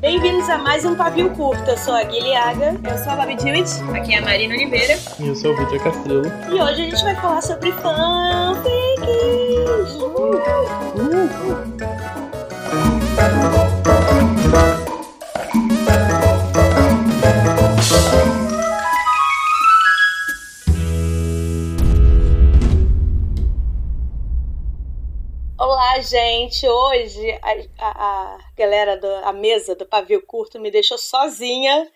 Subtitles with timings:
[0.00, 1.70] Bem-vindos a mais um Pavio Curto.
[1.70, 2.76] Eu sou a Guilhaga.
[2.82, 3.70] Eu sou a Babi Dewitt.
[3.94, 4.98] Aqui é a Marina Oliveira.
[5.20, 6.26] E eu sou o Vitor Castrelo.
[6.50, 8.68] E hoje a gente vai falar sobre fanfics.
[10.02, 10.42] Uh!
[13.18, 13.67] Olá,
[26.08, 26.66] gente!
[26.66, 31.86] Hoje a, a, a galera da mesa do Pavio Curto me deixou sozinha,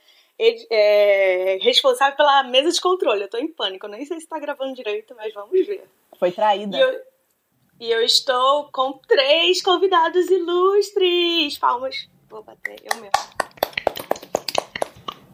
[0.70, 3.22] é, responsável pela mesa de controle.
[3.22, 5.88] Eu tô em pânico, eu nem sei se tá gravando direito, mas vamos ver.
[6.18, 6.76] Foi traída.
[6.76, 7.00] E eu,
[7.80, 11.56] e eu estou com três convidados ilustres.
[11.56, 12.06] Palmas.
[12.28, 13.12] Vou bater, eu mesmo.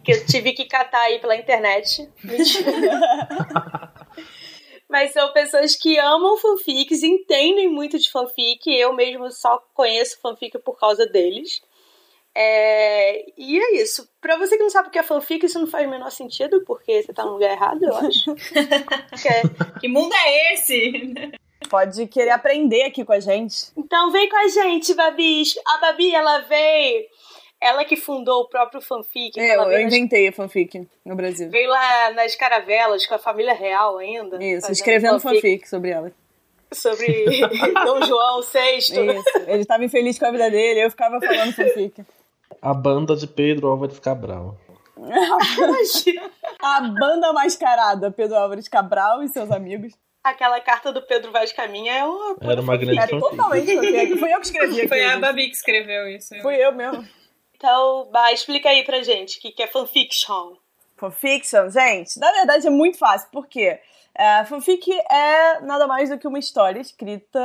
[0.04, 2.08] Que eu tive que catar aí pela internet.
[4.88, 8.66] Mas são pessoas que amam fanfics, entendem muito de fanfic.
[8.66, 11.60] Eu mesmo só conheço fanfic por causa deles.
[12.34, 13.26] É...
[13.36, 14.08] E é isso.
[14.20, 16.62] Pra você que não sabe o que é fanfic, isso não faz o menor sentido,
[16.64, 18.34] porque você tá no lugar errado, eu acho.
[18.34, 19.78] que...
[19.80, 21.32] que mundo é esse?
[21.68, 23.72] Pode querer aprender aqui com a gente.
[23.76, 25.42] Então vem com a gente, Babi.
[25.66, 27.06] A Babi, ela veio
[27.60, 29.38] ela que fundou o próprio fanfic.
[29.38, 30.34] Eu, eu inventei nas...
[30.34, 31.50] a fanfic no Brasil.
[31.50, 34.42] Veio lá nas caravelas com a família real ainda.
[34.42, 35.42] Isso, escrevendo fanfic.
[35.42, 36.12] fanfic sobre ela.
[36.72, 37.06] Sobre
[37.84, 38.78] Dom João VI.
[38.78, 38.94] Isso,
[39.46, 42.04] ele estava infeliz com a vida dele, eu ficava falando fanfic.
[42.62, 44.56] A banda de Pedro Álvares Cabral.
[46.60, 49.92] a banda mascarada, Pedro Álvares Cabral e seus amigos.
[50.22, 52.36] Aquela carta do Pedro Vaz Caminha é uma.
[52.40, 54.16] Era uma grande Era totalmente fanfic.
[54.18, 54.88] Fui eu que escrevi.
[54.88, 56.34] Foi a Babi que escreveu isso.
[56.42, 57.04] Fui eu mesmo.
[57.58, 60.54] Então, bah, explica aí pra gente o que, que é fanfiction.
[60.96, 63.80] Fanfiction, gente, na verdade é muito fácil, porque
[64.14, 67.40] é, fanfic é nada mais do que uma história escrita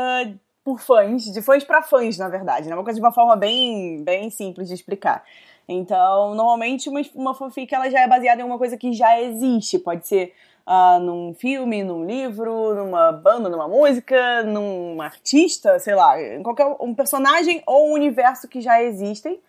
[0.63, 2.75] por fãs, de fãs para fãs, na verdade, né?
[2.75, 5.23] Uma coisa de uma forma bem, bem simples de explicar.
[5.67, 9.79] Então, normalmente uma, uma fanfic ela já é baseada em uma coisa que já existe,
[9.79, 10.33] pode ser
[10.67, 16.93] uh, num filme, num livro, numa banda, numa música, num artista, sei lá, qualquer um
[16.93, 19.39] personagem ou um universo que já existem.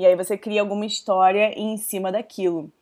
[0.00, 2.72] E aí você cria alguma história em cima daquilo.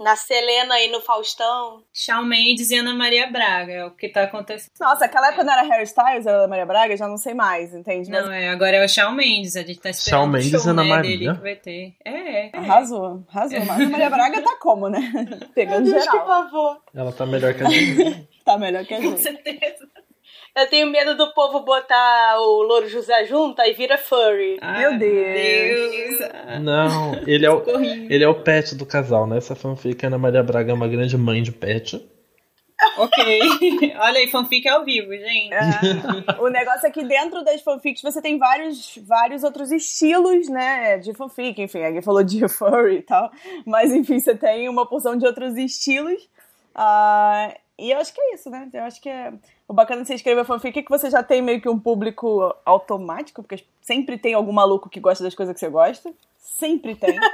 [0.00, 1.84] Na Selena e no Faustão.
[1.92, 4.72] Shawn Mendes e Ana Maria Braga, é o que tá acontecendo.
[4.80, 7.72] Nossa, aquela época não era Harry Styles, era Ana Maria Braga, já não sei mais,
[7.72, 8.10] entende?
[8.10, 8.24] Mas...
[8.24, 10.70] Não, é, agora é o Shawn Mendes, a gente tá esperando Shawn Mendes o show,
[10.72, 11.18] Ana né, Maria.
[11.18, 11.94] dele que vai ter.
[12.04, 12.50] É, é.
[12.52, 13.60] Arrasou, arrasou.
[13.60, 15.00] Mas Ana Maria Braga tá como, né?
[15.54, 16.20] Pegando Deus, geral.
[16.20, 16.82] que favor.
[16.92, 18.28] Ela tá melhor que a gente.
[18.44, 19.12] tá melhor que a gente.
[19.12, 19.88] Com certeza.
[20.56, 24.58] Eu tenho medo do povo botar o Louro José junto e vira furry.
[24.60, 26.18] Ai, Meu Deus.
[26.18, 26.30] Deus.
[26.62, 27.62] Não, ele é, o,
[28.10, 29.38] ele é o pet do casal, né?
[29.38, 32.04] Essa fanfic, Ana Maria Braga é uma grande mãe de pet.
[32.96, 33.40] Ok.
[33.98, 35.52] Olha aí, fanfic ao vivo, gente.
[35.52, 36.40] É.
[36.40, 41.12] O negócio é que dentro das fanfics você tem vários, vários outros estilos, né, de
[41.14, 41.60] fanfic.
[41.60, 43.30] Enfim, alguém falou de furry e tal.
[43.66, 46.28] Mas, enfim, você tem uma porção de outros estilos.
[46.74, 48.68] Ah, e eu acho que é isso, né?
[48.72, 49.32] Eu acho que é...
[49.70, 52.52] O bacana de você escrever fanfic é que você já tem meio que um público
[52.66, 56.12] automático, porque sempre tem algum maluco que gosta das coisas que você gosta.
[56.36, 57.16] Sempre tem.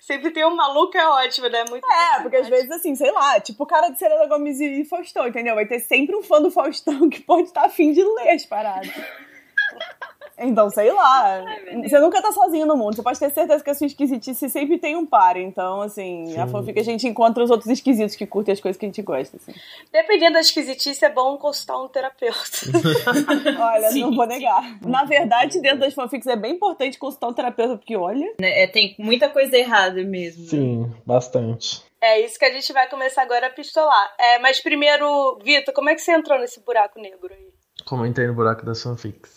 [0.00, 1.64] Sempre tem um maluco, é ótimo, né?
[1.68, 4.84] Muito É, porque às vezes, assim, sei lá, tipo o cara de Selena Gomes e
[4.84, 5.54] Faustão, entendeu?
[5.54, 8.90] Vai ter sempre um fã do Faustão que pode estar afim de ler as paradas.
[10.38, 11.42] Então, sei lá.
[11.82, 12.94] você nunca tá sozinho no mundo.
[12.94, 15.36] Você pode ter certeza que a sua esquisitice sempre tem um par.
[15.36, 16.52] Então, assim, a Sim.
[16.52, 19.36] fanfic a gente encontra os outros esquisitos que curtem as coisas que a gente gosta.
[19.36, 19.54] Assim.
[19.92, 22.36] Dependendo da esquisitice, é bom consultar um terapeuta.
[23.58, 24.78] Olha, Sim, não vou negar.
[24.82, 28.26] Na verdade, dentro das fanfics é bem importante consultar um terapeuta, porque olha.
[28.40, 30.46] né, é, tem muita coisa errada mesmo.
[30.46, 31.82] Sim, bastante.
[32.00, 34.14] é isso que a gente vai começar agora a pistolar.
[34.18, 37.46] É, mas primeiro, Vitor, como é que você entrou nesse buraco negro aí?
[37.84, 39.35] Como eu entrei no buraco das fanfics.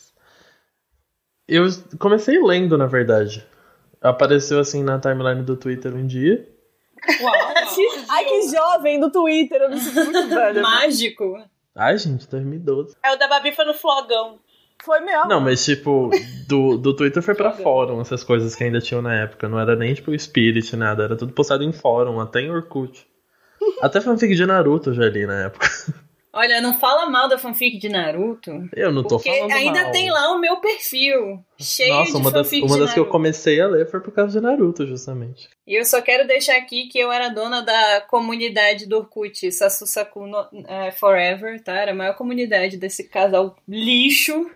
[1.49, 1.65] Eu
[1.97, 3.45] comecei lendo, na verdade.
[4.01, 6.47] Apareceu assim na timeline do Twitter um dia.
[7.21, 7.33] Uau,
[8.09, 10.61] Ai, que jovem do Twitter, eu me sinto muito velha.
[10.61, 11.43] Mágico.
[11.75, 12.95] Ai, gente, 2012.
[13.03, 14.39] É o da Babi foi no flogão.
[14.83, 15.27] Foi mesmo.
[15.27, 16.09] Não, mas tipo,
[16.47, 19.49] do, do Twitter foi pra fórum, essas coisas que ainda tinham na época.
[19.49, 21.03] Não era nem tipo Spirit, nada.
[21.03, 23.05] Era tudo postado em fórum, até em Orkut.
[23.81, 25.67] Até fanfic de Naruto eu já li na época.
[26.39, 28.69] Olha, não fala mal da fanfic de Naruto.
[28.73, 29.91] Eu não tô Porque falando ainda mal.
[29.91, 31.43] tem lá o meu perfil.
[31.59, 33.99] Cheio Nossa, de uma das, fanfic uma de das que eu comecei a ler foi
[33.99, 35.49] por causa de Naruto, justamente.
[35.67, 40.27] E eu só quero deixar aqui que eu era dona da comunidade do Orkut, Sasusaku
[40.27, 41.73] no, eh, Forever, tá?
[41.73, 44.49] Era a maior comunidade desse casal lixo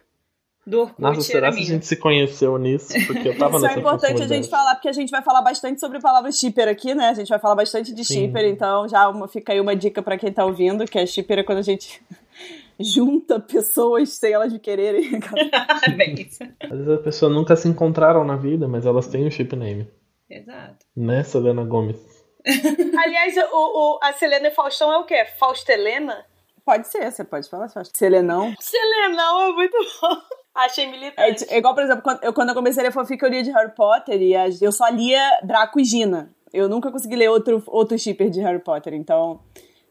[0.65, 1.01] do Orkut.
[1.01, 2.94] Nossa, será que a gente se conheceu nisso?
[3.07, 5.80] Porque eu tava Isso é importante a gente falar, porque a gente vai falar bastante
[5.80, 7.10] sobre a palavra shipper aqui, né?
[7.10, 8.25] A gente vai falar bastante de Sim.
[8.27, 11.39] shipper, então já uma- fica aí uma dica pra quem tá ouvindo, que é shipper
[11.39, 12.01] é quando a gente
[12.80, 15.19] junta pessoas sem elas quererem.
[15.98, 16.44] Bem, isso.
[16.62, 19.88] Às vezes as pessoas nunca se encontraram na vida, mas elas têm um chip name.
[20.30, 20.86] Exato.
[20.95, 21.98] Né, Selena Gomes?
[22.98, 25.25] Aliás, o, o- a Selena e Faustão é o quê?
[25.39, 26.25] Faustelena?
[26.66, 27.68] Pode ser, você pode falar.
[27.68, 28.54] Se Selenão.
[28.59, 30.16] Selenão é muito bom.
[30.56, 31.46] Achei É, militante.
[31.46, 33.42] t- é igual, por exemplo, quando eu, quando eu comecei a ler fanfic, eu lia
[33.44, 36.32] de Harry Potter e as- eu só lia Draco e Gina.
[36.54, 39.40] Eu nunca consegui ler outro, outro shipper de Harry Potter, então,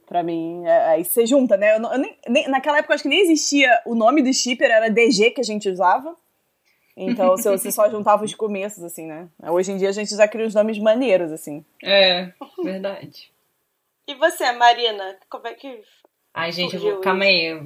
[0.07, 1.77] pra mim, é- aí você junta, né?
[1.77, 4.71] Eu eu nem- nem- naquela época, eu acho que nem existia o nome do shipper,
[4.71, 6.17] era DG que a gente usava.
[6.97, 9.27] Então, você, você só juntava os começos, assim, né?
[9.49, 11.65] Hoje em dia a gente já cria os nomes maneiros, assim.
[11.83, 12.31] É,
[12.63, 13.33] verdade.
[14.07, 15.17] E você, Marina?
[15.31, 15.81] Como é que.
[16.35, 17.63] Ai, gente, eu vou, calma aí.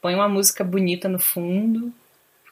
[0.00, 1.92] Põe uma música bonita no fundo.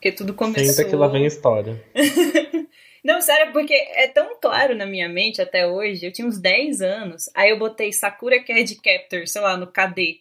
[0.04, 0.66] Porque tudo começou.
[0.66, 1.82] Senta que lá vem a história.
[3.02, 6.04] Não, sério, porque é tão claro na minha mente até hoje.
[6.04, 7.30] Eu tinha uns 10 anos.
[7.34, 10.20] Aí eu botei Sakura Card Captor, sei lá, no KD.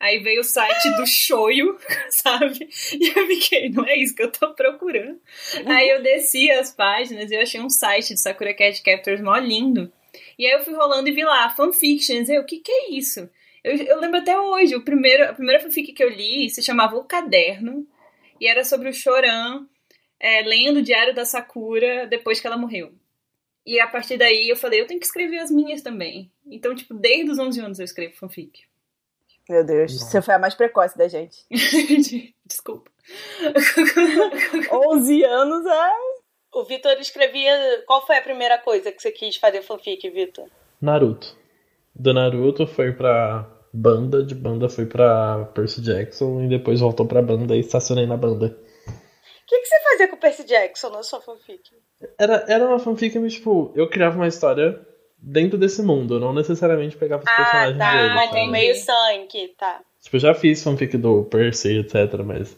[0.00, 1.78] Aí veio o site do Shoyu,
[2.10, 2.68] sabe?
[2.92, 5.20] E eu fiquei, não é isso que eu tô procurando.
[5.64, 9.36] Aí eu desci as páginas e eu achei um site de Sakura Card Captors mó
[9.36, 9.92] lindo.
[10.36, 12.28] E aí eu fui rolando e vi lá, fanfictions.
[12.28, 13.30] Eu, o que que é isso?
[13.62, 16.96] Eu, eu lembro até hoje, o primeiro, a primeira fanfic que eu li se chamava
[16.96, 17.86] O Caderno.
[18.40, 19.66] E era sobre o Choran
[20.18, 22.92] é, lendo o diário da Sakura depois que ela morreu.
[23.66, 26.30] E a partir daí eu falei, eu tenho que escrever as minhas também.
[26.46, 28.62] Então, tipo, desde os 11 anos eu escrevo fanfic.
[29.48, 31.44] Meu Deus, você foi a mais precoce da gente.
[32.46, 32.90] Desculpa.
[34.72, 35.90] 11 anos é.
[36.52, 37.82] O Vitor escrevia.
[37.86, 40.48] Qual foi a primeira coisa que você quis fazer fanfic, Vitor?
[40.80, 41.36] Naruto.
[41.94, 47.20] Do Naruto foi pra banda, de banda foi pra Percy Jackson e depois voltou pra
[47.20, 48.46] banda e estacionei na banda.
[48.46, 51.70] O que, que você fazia com o Percy Jackson na sua fanfic?
[52.18, 54.80] Era, era uma fanfic, mas tipo, eu criava uma história
[55.18, 57.90] dentro desse mundo, não necessariamente pegava os Ah, personagens tá.
[57.90, 58.08] dele.
[58.14, 58.28] entendi.
[58.28, 58.50] Com sabe?
[58.52, 59.80] meio sangue, tá.
[60.02, 62.56] Tipo, eu já fiz fanfic do Percy, etc, mas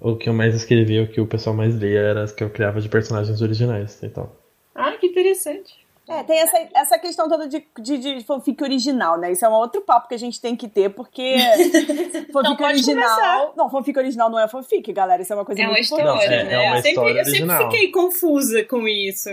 [0.00, 2.50] o que eu mais escrevia, o que o pessoal mais lia era as que eu
[2.50, 4.30] criava de personagens originais então.
[4.74, 5.86] Ah, que interessante.
[6.08, 9.30] É, tem essa, essa questão toda de, de, de fanfic original, né?
[9.32, 11.36] Isso é um outro papo que a gente tem que ter, porque
[12.32, 13.52] fanfic original.
[13.56, 15.20] Não, fanfic original não é fanfic, galera.
[15.22, 16.52] Isso é uma coisa É uma muito história, Não, é- né?
[16.54, 17.70] é uma eu sempre, história eu sempre original.
[17.70, 19.28] fiquei confusa com isso.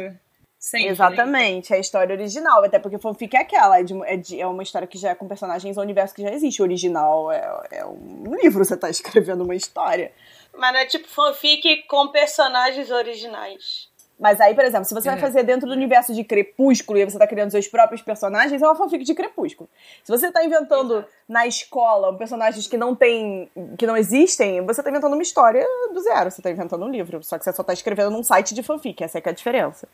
[0.59, 0.87] Sempre.
[0.89, 4.47] Exatamente, é a história original, até porque fanfic é aquela, é, de- é, de- é
[4.47, 6.59] uma história que já é com personagens do universo que já existe.
[6.61, 10.11] O original é, é um livro, você tá escrevendo uma história.
[10.57, 13.89] Mas não é tipo fanfic com personagens originais.
[14.17, 15.21] Mas aí, por exemplo, se você vai É.
[15.21, 18.75] fazer dentro do universo de Crepúsculo e você tá criando seus próprios personagens, é uma
[18.75, 19.69] fanfic de Crepúsculo.
[20.03, 24.89] Se você tá inventando na escola personagens que não tem, que não existem, você tá
[24.89, 27.73] inventando uma história do zero, você tá inventando um livro, só que você só tá
[27.73, 29.87] escrevendo num site de fanfic, essa é que é a diferença.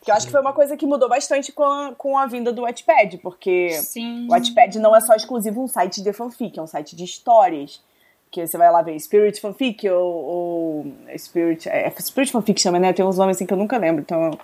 [0.00, 2.52] Que eu acho que foi uma coisa que mudou bastante com a, com a vinda
[2.52, 4.26] do Wattpad, porque Sim.
[4.28, 7.82] o Wattpad não é só exclusivo um site de fanfic, é um site de histórias.
[8.36, 11.66] Que você vai lá ver Spirit Fanfic ou, ou Spirit.
[11.70, 12.92] É, Spirit Fanfic chama, né?
[12.92, 14.02] Tem uns nomes assim que eu nunca lembro.
[14.02, 14.38] Então.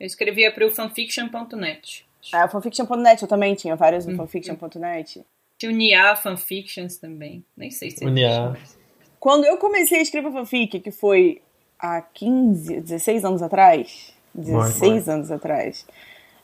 [0.00, 2.04] Eu escrevia pro fanfiction.net.
[2.34, 5.24] É, o fanfiction.net eu também tinha várias no fanfiction.net.
[5.56, 7.44] Tinha o Nia Fanfictions também.
[7.56, 8.56] Nem sei se O Nia.
[9.20, 11.40] Quando eu comecei a escrever fanfic, que foi
[11.78, 14.12] há 15, 16 anos atrás.
[14.34, 15.86] 16 anos atrás.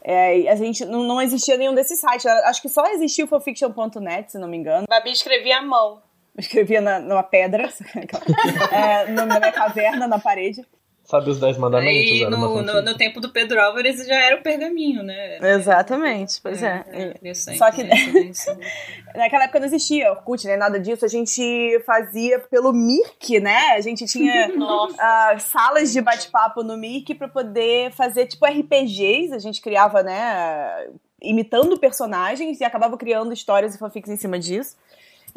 [0.05, 2.27] É, a gente não, não existia nenhum desses sites.
[2.27, 4.87] Acho que só existia o fanfiction.net, se não me engano.
[4.89, 6.01] Babi escrevia à mão.
[6.37, 7.69] Eu escrevia na, numa pedra,
[8.71, 10.63] é, na minha caverna, na parede.
[11.07, 12.11] Sabe os Dez Mandamentos?
[12.11, 12.85] Aí no, no, fanfic.
[12.85, 15.39] no tempo do Pedro Álvares já era o pergaminho, né?
[15.55, 16.85] Exatamente, pois é.
[17.11, 17.95] interessante, Só que- né?
[18.29, 18.51] Isso.
[19.15, 21.05] Naquela época não existia Orkut, nem nada disso.
[21.05, 23.75] A gente fazia pelo Mirk, né?
[23.77, 24.51] A gente tinha
[24.99, 29.33] ah, salas de bate-papo no Mirk pra poder fazer, tipo, RPGs.
[29.33, 30.89] A gente criava, né?
[31.23, 34.77] Imitando personagens e acabava criando histórias e fanfics em cima disso.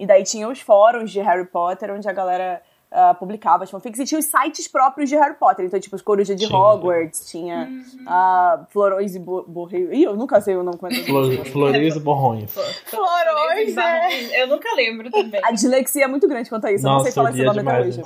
[0.02, 4.00] E daí tinha os fóruns de Harry Potter, onde a galera ah, publicava as fanfics.
[4.00, 5.66] E tinha os sites próprios de Harry Potter.
[5.66, 6.58] Então, tipo, os Corujas de Tinha.
[6.58, 7.70] Hogwarts, tinha
[8.08, 9.94] ah, Florões e Bo Borreio.
[9.94, 10.78] Ih, eu nunca sei o nome.
[10.84, 11.04] é que é.
[11.06, 12.52] Flor- Flores e borrões.
[12.86, 14.42] Florões, é.
[14.44, 15.42] Eu nunca lembro também.
[15.44, 16.88] A dislexia é muito grande quanto a isso.
[16.88, 18.02] eu não sei Nossa, falar esse nome até hoje.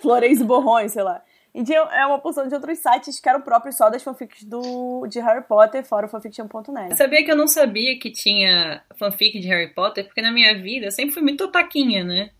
[0.00, 1.20] Flores e borrões, sei lá.
[1.58, 5.04] E tinha é uma porção de outros sites que eram próprios só das fanfics do,
[5.08, 6.96] de Harry Potter, fora o fanfiction.net.
[6.96, 10.86] Sabia que eu não sabia que tinha fanfic de Harry Potter, porque na minha vida
[10.86, 12.30] eu sempre fui muito otaquinha, né?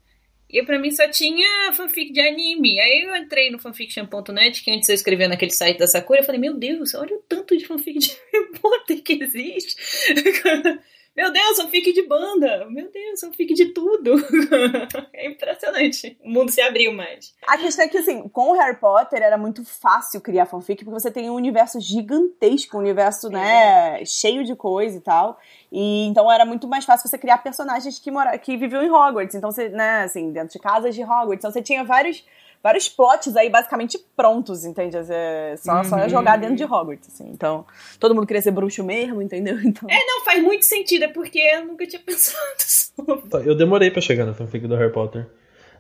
[0.49, 2.79] E pra mim só tinha fanfic de anime.
[2.79, 6.41] Aí eu entrei no fanfiction.net, que antes eu escrevia naquele site da Sakura, eu falei,
[6.41, 9.75] meu Deus, olha o tanto de fanfic de Harry Potter que existe.
[11.19, 12.65] Meu Deus, fanfic de banda!
[12.71, 14.15] Meu Deus, fanfic de tudo!
[15.13, 16.17] é impressionante.
[16.23, 17.35] O mundo se abriu mais.
[17.45, 21.01] A questão é que, assim, com o Harry Potter era muito fácil criar fanfic, porque
[21.01, 25.41] você tem um universo gigantesco, um universo, né, cheio de coisa e tal.
[25.73, 29.35] E então era muito mais fácil você criar personagens que, mora, que viviam em Hogwarts.
[29.35, 31.39] Então você, né, assim, dentro de casas de Hogwarts.
[31.39, 32.25] Então você tinha vários
[32.63, 34.97] vários plots aí basicamente prontos, entende?
[34.97, 35.85] É só, uhum.
[35.85, 37.29] só jogar dentro de Hogwarts, assim.
[37.31, 37.65] Então,
[37.99, 39.59] todo mundo queria ser bruxo mesmo, entendeu?
[39.69, 39.89] Então...
[39.91, 43.29] É, não, faz muito sentido, é porque eu nunca tinha pensado sobre.
[43.29, 45.27] Tá, eu demorei pra chegar na fanfic do Harry Potter.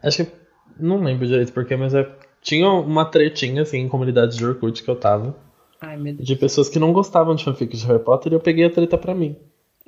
[0.02, 0.32] Acho que.
[0.78, 2.08] Não lembro direito porquê, mas é,
[2.40, 5.36] tinha uma tretinha, assim, em comunidades de Orkut que eu tava.
[5.80, 6.26] Ai, meu Deus.
[6.26, 8.96] De pessoas que não gostavam de fanfic de Harry Potter e eu peguei a treta
[8.96, 9.36] pra mim.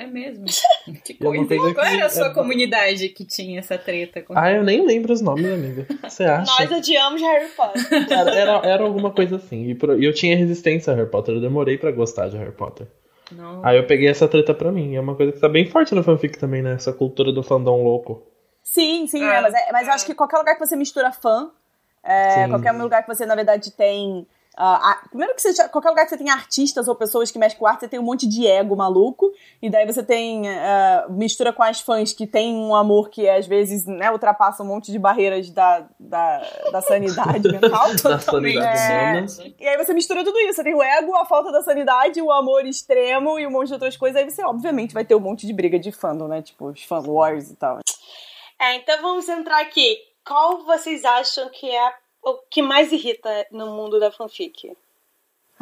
[0.01, 0.47] É mesmo?
[1.05, 1.75] Que coisa.
[1.75, 2.35] Qual era a sua é...
[2.35, 4.23] comunidade que tinha essa treta?
[4.23, 5.87] Com ah, eu nem lembro os nomes, amiga.
[6.03, 6.51] Você acha?
[6.59, 7.83] Nós odiamos Harry Potter.
[8.11, 9.67] Era, era, era alguma coisa assim.
[9.71, 11.35] E eu tinha resistência a Harry Potter.
[11.35, 12.87] Eu demorei pra gostar de Harry Potter.
[13.31, 13.65] Não.
[13.65, 14.97] Aí eu peguei essa treta pra mim.
[14.97, 16.73] É uma coisa que tá bem forte no fanfic também, né?
[16.73, 18.27] Essa cultura do fandom louco.
[18.65, 21.51] Sim, sim, é, mas, é, mas eu acho que qualquer lugar que você mistura fã,
[22.03, 24.27] é, qualquer lugar que você, na verdade, tem
[24.59, 27.67] Uh, primeiro que seja, qualquer lugar que você tenha artistas ou pessoas que mexem com
[27.67, 31.63] arte, você tem um monte de ego maluco, e daí você tem uh, mistura com
[31.63, 35.49] as fãs que tem um amor que às vezes né, ultrapassa um monte de barreiras
[35.51, 36.43] da, da,
[36.73, 37.95] da sanidade mental.
[38.03, 41.53] da sanidade é, E aí você mistura tudo isso, você tem o ego, a falta
[41.53, 45.05] da sanidade, o amor extremo e um monte de outras coisas, aí você obviamente vai
[45.05, 47.79] ter um monte de briga de fandom, né, tipo os fan wars e tal.
[48.61, 49.97] É, então vamos entrar aqui.
[50.27, 54.77] Qual vocês acham que é a o que mais irrita no mundo da fanfic?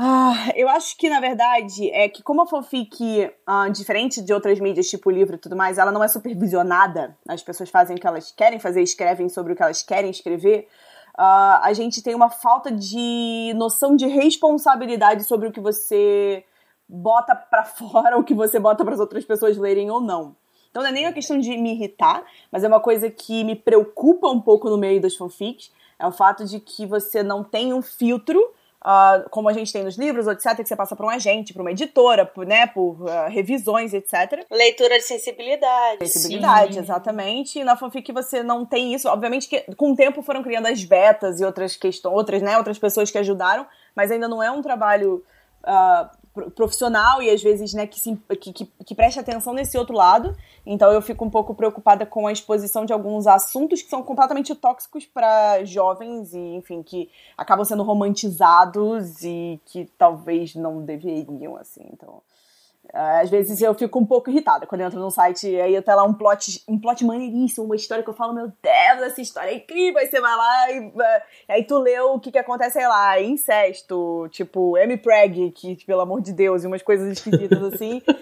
[0.01, 4.61] Ah, eu acho que, na verdade, é que como a fanfic, ah, diferente de outras
[4.61, 8.07] mídias, tipo livro e tudo mais, ela não é supervisionada, as pessoas fazem o que
[8.07, 10.69] elas querem fazer, escrevem sobre o que elas querem escrever,
[11.21, 16.45] ah, a gente tem uma falta de noção de responsabilidade sobre o que você
[16.89, 20.37] bota para fora, o que você bota para as outras pessoas lerem ou não.
[20.71, 23.57] Então não é nem uma questão de me irritar, mas é uma coisa que me
[23.57, 27.73] preocupa um pouco no meio das fanfics, é o fato de que você não tem
[27.73, 28.41] um filtro,
[28.85, 31.61] uh, como a gente tem nos livros, etc., que você passa por um agente, por
[31.61, 34.47] uma editora, por, né, por uh, revisões, etc.
[34.51, 36.09] Leitura de sensibilidade.
[36.09, 36.81] Sensibilidade, Sim.
[36.81, 37.59] exatamente.
[37.59, 39.09] E na fanfic você não tem isso.
[39.09, 42.79] Obviamente que com o tempo foram criando as betas e outras questões, outras, né, outras
[42.79, 45.25] pessoas que ajudaram, mas ainda não é um trabalho
[45.65, 46.18] uh,
[46.55, 50.37] profissional e às vezes, né, que, se, que, que, que preste atenção nesse outro lado.
[50.65, 54.55] Então eu fico um pouco preocupada com a exposição de alguns assuntos que são completamente
[54.55, 61.87] tóxicos para jovens e, enfim, que acabam sendo romantizados e que talvez não deveriam, assim.
[61.93, 62.23] Então,
[62.99, 65.95] às vezes eu fico um pouco irritada quando eu entro num site e aí até
[65.95, 69.51] lá um plot, um plot maneiríssimo, uma história que eu falo, meu Deus, essa história
[69.51, 70.01] é incrível.
[70.01, 70.93] Aí você vai lá e,
[71.49, 74.97] e aí tu lê o que que acontece, sei lá, incesto, tipo, M.
[74.97, 78.03] Preg, que, pelo amor de Deus, e umas coisas esquisitas assim.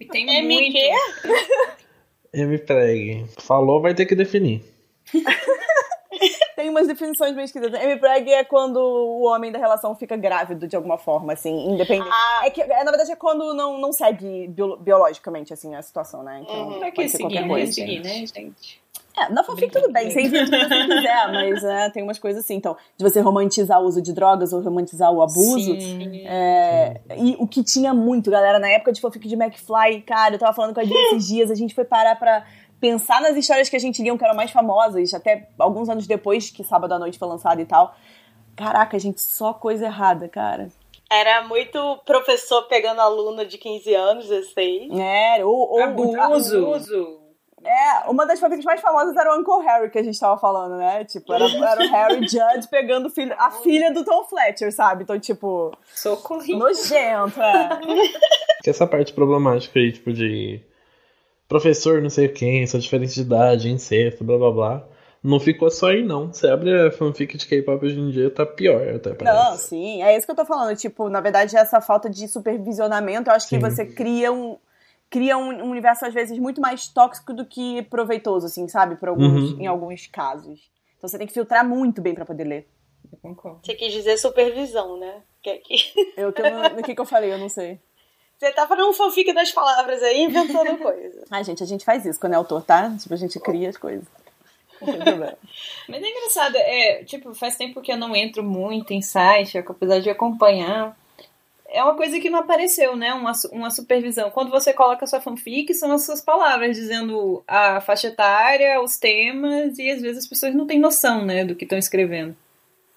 [0.00, 0.72] E tem M muito.
[0.72, 0.90] quê?
[2.34, 2.58] M.
[2.58, 3.26] Preg.
[3.38, 4.62] Falou, vai ter que definir.
[6.56, 7.80] Tem umas definições bem esquisitas.
[7.80, 12.10] M-Preg é quando o homem da relação fica grávido de alguma forma, assim, independente.
[12.12, 12.42] Ah.
[12.44, 16.22] É que, é, na verdade, é quando não, não segue bio, biologicamente, assim, a situação,
[16.22, 16.40] né?
[16.42, 16.80] Então, uhum.
[16.80, 17.72] pode ser qualquer coisa.
[17.72, 18.84] Seguir, né, gente?
[19.16, 22.18] É, na fanfic tudo bem, você inventa o que você quiser, mas é, tem umas
[22.18, 22.54] coisas assim.
[22.54, 25.80] Então, de você romantizar o uso de drogas ou romantizar o abuso.
[25.80, 26.26] Sim.
[26.26, 30.38] É, e o que tinha muito, galera, na época de fanfic de McFly, cara, eu
[30.38, 32.44] tava falando com a gente esses dias, a gente foi parar pra
[32.84, 36.50] pensar nas histórias que a gente lia que eram mais famosas, até alguns anos depois
[36.50, 37.96] que Sábado à Noite foi lançado e tal.
[38.54, 40.68] Caraca, gente, só coisa errada, cara.
[41.10, 44.90] Era muito professor pegando aluno de 15 anos, 16.
[44.98, 46.20] É, ou, ou abuso.
[46.58, 47.20] abuso.
[47.64, 50.76] É, uma das fanfics mais famosas era o Uncle Harry, que a gente tava falando,
[50.76, 51.06] né?
[51.06, 55.04] Tipo, era, era o Harry Judd pegando filho, a filha do Tom Fletcher, sabe?
[55.04, 55.72] Então, tipo.
[55.94, 56.58] Socorrido.
[56.58, 57.70] Nojento, é.
[58.66, 60.60] Essa parte problemática aí, tipo, de
[61.54, 64.88] professor não sei quem, sua diferença de idade, incesto, blá blá blá.
[65.22, 66.32] Não ficou só aí, não.
[66.32, 69.50] Você abre a fanfic de K-pop hoje em dia, tá pior até, parece.
[69.50, 70.02] Não, sim.
[70.02, 70.76] É isso que eu tô falando.
[70.76, 73.56] Tipo, na verdade, essa falta de supervisionamento, eu acho sim.
[73.56, 74.58] que você cria um
[75.08, 78.96] cria um, universo, às vezes, muito mais tóxico do que proveitoso, assim, sabe?
[78.96, 79.60] Por alguns, uhum.
[79.60, 80.68] Em alguns casos.
[80.98, 82.68] Então você tem que filtrar muito bem para poder ler.
[83.12, 83.60] Eu concordo.
[83.62, 85.22] Você quis dizer supervisão, né?
[85.40, 85.76] Que é que...
[86.16, 86.46] Eu, que eu,
[86.80, 87.32] o que, que eu falei?
[87.32, 87.78] Eu não sei.
[88.38, 91.24] Você tá fazendo um fanfic das palavras aí, inventando coisa.
[91.30, 92.94] Ai, gente, a gente faz isso quando é autor, tá?
[92.98, 94.06] Tipo, a gente cria as coisas.
[95.88, 100.00] Mas é engraçado, é, tipo, faz tempo que eu não entro muito em site, apesar
[100.00, 100.96] de acompanhar.
[101.66, 103.12] É uma coisa que não apareceu, né?
[103.14, 104.30] Uma, uma supervisão.
[104.30, 108.96] Quando você coloca a sua fanfic, são as suas palavras, dizendo a faixa etária, os
[108.96, 112.36] temas, e às vezes as pessoas não têm noção, né, do que estão escrevendo.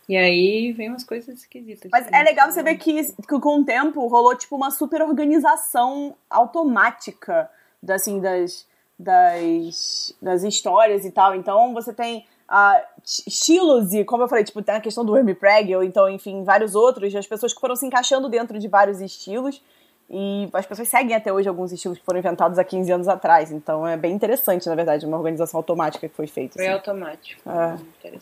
[0.07, 1.91] E aí vem umas coisas esquisitas.
[1.91, 6.15] Mas é legal você ver que, que com o tempo rolou tipo uma super organização
[6.29, 7.49] automática
[7.89, 8.65] assim, das,
[8.97, 11.35] das, das histórias e tal.
[11.35, 15.35] Então você tem uh, estilos e, como eu falei, tipo, tem a questão do Hermie
[15.35, 19.01] Preg, ou então, enfim, vários outros, as pessoas que foram se encaixando dentro de vários
[19.01, 19.61] estilos.
[20.09, 23.51] E as pessoas seguem até hoje alguns estilos que foram inventados há 15 anos atrás.
[23.51, 26.53] Então é bem interessante, na verdade, uma organização automática que foi feita.
[26.53, 26.73] Foi assim.
[26.75, 27.41] automático.
[27.49, 27.77] É,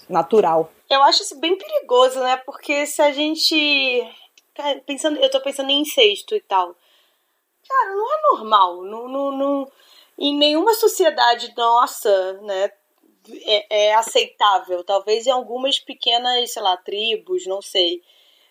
[0.10, 0.72] natural.
[0.89, 2.38] Eu acho isso bem perigoso, né?
[2.38, 4.04] Porque se a gente.
[4.86, 6.75] Pensando, eu tô pensando em incesto e tal.
[7.68, 8.84] Cara, não é normal.
[8.84, 9.72] Não, não, não,
[10.18, 12.72] em nenhuma sociedade nossa, né?
[13.44, 14.84] É, é aceitável.
[14.84, 18.01] Talvez em algumas pequenas, sei lá, tribos, não sei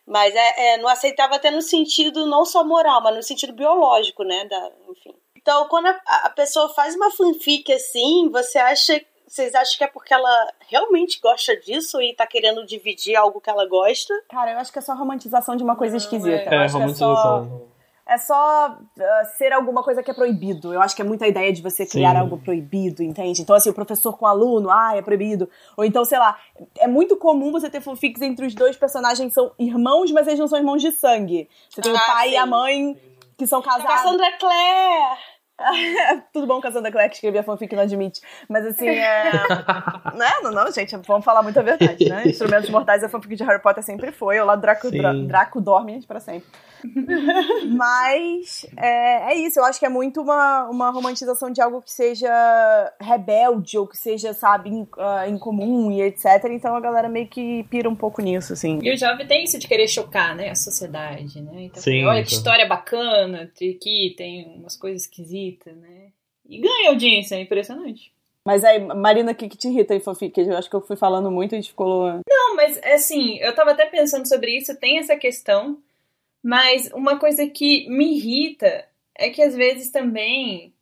[0.06, 4.22] mas é, é, não aceitava até no sentido não só moral, mas no sentido biológico,
[4.22, 4.44] né?
[4.46, 5.14] Da, enfim.
[5.36, 9.00] Então, quando a, a pessoa faz uma fanfic assim, você acha.
[9.26, 13.50] Vocês acham que é porque ela realmente gosta disso e tá querendo dividir algo que
[13.50, 14.14] ela gosta?
[14.28, 16.54] Cara, eu acho que é só romantização de uma coisa esquisita.
[16.54, 17.42] É, é romantização.
[17.42, 17.73] É só
[18.06, 20.74] é só uh, ser alguma coisa que é proibido.
[20.74, 22.18] Eu acho que é muita ideia de você criar Sim.
[22.18, 23.40] algo proibido, entende?
[23.40, 25.48] Então, assim, o professor com o aluno, ah, é proibido.
[25.76, 26.38] Ou então, sei lá,
[26.78, 30.38] é muito comum você ter fanfics entre os dois personagens que são irmãos, mas eles
[30.38, 31.48] não são irmãos de sangue.
[31.70, 32.34] Você tem ah, o pai sim.
[32.34, 33.00] e a mãe
[33.38, 33.86] que são casados.
[33.86, 35.18] Cassandra Clare!
[36.32, 38.20] Tudo bom, Cassandra Clare, que escrevia fanfic não admite.
[38.48, 39.32] Mas assim, é.
[40.14, 40.30] né?
[40.42, 42.24] Não, não, gente, vamos falar muita verdade, né?
[42.28, 44.38] Instrumentos Mortais, a fanfic de Harry Potter sempre foi.
[44.38, 44.88] Eu lá, Draco,
[45.26, 46.48] Draco dorme para sempre.
[47.76, 51.90] Mas é, é, isso, eu acho que é muito uma, uma romantização de algo que
[51.90, 52.30] seja
[53.00, 56.26] rebelde ou que seja, sabe, in, uh, incomum e etc.
[56.50, 58.78] Então a galera meio que pira um pouco nisso, assim.
[58.82, 61.64] E o jovem tem isso de querer chocar, né, a sociedade, né?
[61.64, 66.08] Então, Sim, olha que história bacana, aqui tem umas coisas esquisitas, né?
[66.46, 68.12] E ganha audiência, é impressionante.
[68.44, 70.38] Mas aí, Marina, o que, que te irrita em fanfic?
[70.38, 72.20] Eu acho que eu fui falando muito e a gente ficou.
[72.28, 75.78] Não, mas assim, eu tava até pensando sobre isso, tem essa questão
[76.44, 80.74] mas uma coisa que me irrita é que às vezes também.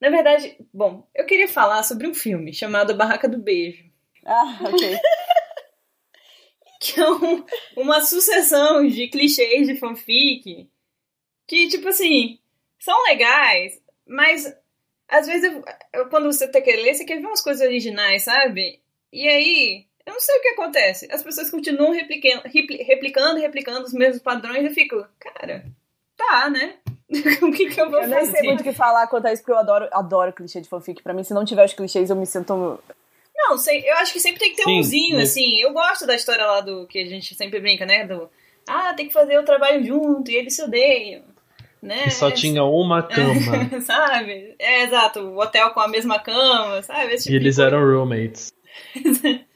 [0.00, 3.90] Na verdade, bom, eu queria falar sobre um filme chamado Barraca do Beijo.
[4.24, 4.98] Ah, ok.
[6.80, 7.44] que é um,
[7.76, 10.70] uma sucessão de clichês de fanfic
[11.46, 12.38] que, tipo assim,
[12.78, 14.56] são legais, mas
[15.08, 18.22] às vezes eu, eu, quando você tá querendo ler, você quer ver umas coisas originais,
[18.22, 18.80] sabe?
[19.12, 21.08] E aí eu não sei o que acontece.
[21.10, 24.64] As pessoas continuam replicando, replicando, replicando os mesmos padrões.
[24.64, 25.64] Eu fico, cara,
[26.16, 26.76] tá, né?
[27.42, 28.14] o que, que eu vou eu fazer?
[28.14, 30.60] Eu nem sei muito o que falar quanto a isso, porque eu adoro, adoro clichê
[30.60, 31.02] de fanfic.
[31.02, 32.80] Pra mim, se não tiver os clichês, eu me sinto.
[33.34, 35.30] Não, sei, eu acho que sempre tem que ter Sim, umzinho, mas...
[35.30, 35.60] assim.
[35.60, 38.06] Eu gosto da história lá do que a gente sempre brinca, né?
[38.06, 38.30] Do.
[38.68, 41.22] Ah, tem que fazer o trabalho junto e eles se odeiam.
[41.82, 42.04] Né?
[42.06, 43.80] E só tinha uma cama.
[43.80, 44.54] sabe?
[44.58, 45.20] É, exato.
[45.20, 47.16] O hotel com a mesma cama, sabe?
[47.16, 48.52] Tipo e eles eram roommates.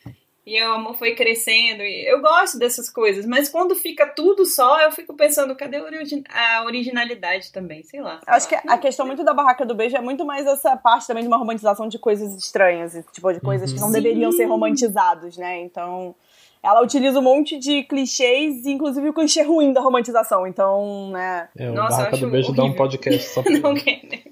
[0.47, 1.83] E o amor foi crescendo.
[1.83, 6.65] E eu gosto dessas coisas, mas quando fica tudo só, eu fico pensando, cadê a
[6.65, 7.83] originalidade também?
[7.83, 8.21] Sei lá.
[8.23, 8.61] Sei Acho lá.
[8.61, 11.29] que a questão muito da barraca do beijo é muito mais essa parte também de
[11.29, 13.95] uma romantização de coisas estranhas, tipo, de coisas que não Sim.
[13.95, 15.61] deveriam ser romantizados, né?
[15.61, 16.15] Então.
[16.63, 20.47] Ela utiliza um monte de clichês, inclusive o clichê ruim da romantização.
[20.47, 21.47] Então, né.
[21.59, 22.65] É, o Nossa, Barraca do Beijo horrível.
[22.69, 24.23] dá um podcast só pra não quer, né?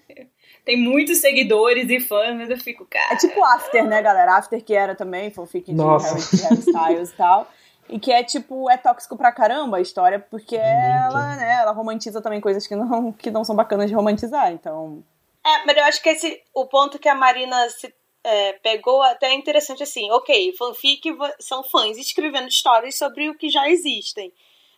[0.65, 3.15] Tem muitos seguidores e fãs, mas eu fico, cara.
[3.15, 4.37] É tipo After, né, galera?
[4.37, 6.15] After que era também fanfic de Nossa.
[6.15, 7.51] Harry, Harry Styles e tal.
[7.89, 11.73] E que é tipo, é tóxico pra caramba a história, porque é ela, né, ela
[11.73, 15.03] romantiza também coisas que não, que não são bacanas de romantizar, então.
[15.45, 17.93] É, mas eu acho que esse, o ponto que a Marina se,
[18.25, 21.03] é, pegou até é interessante assim, ok, fanfic
[21.41, 24.33] são fãs escrevendo histórias sobre o que já existem.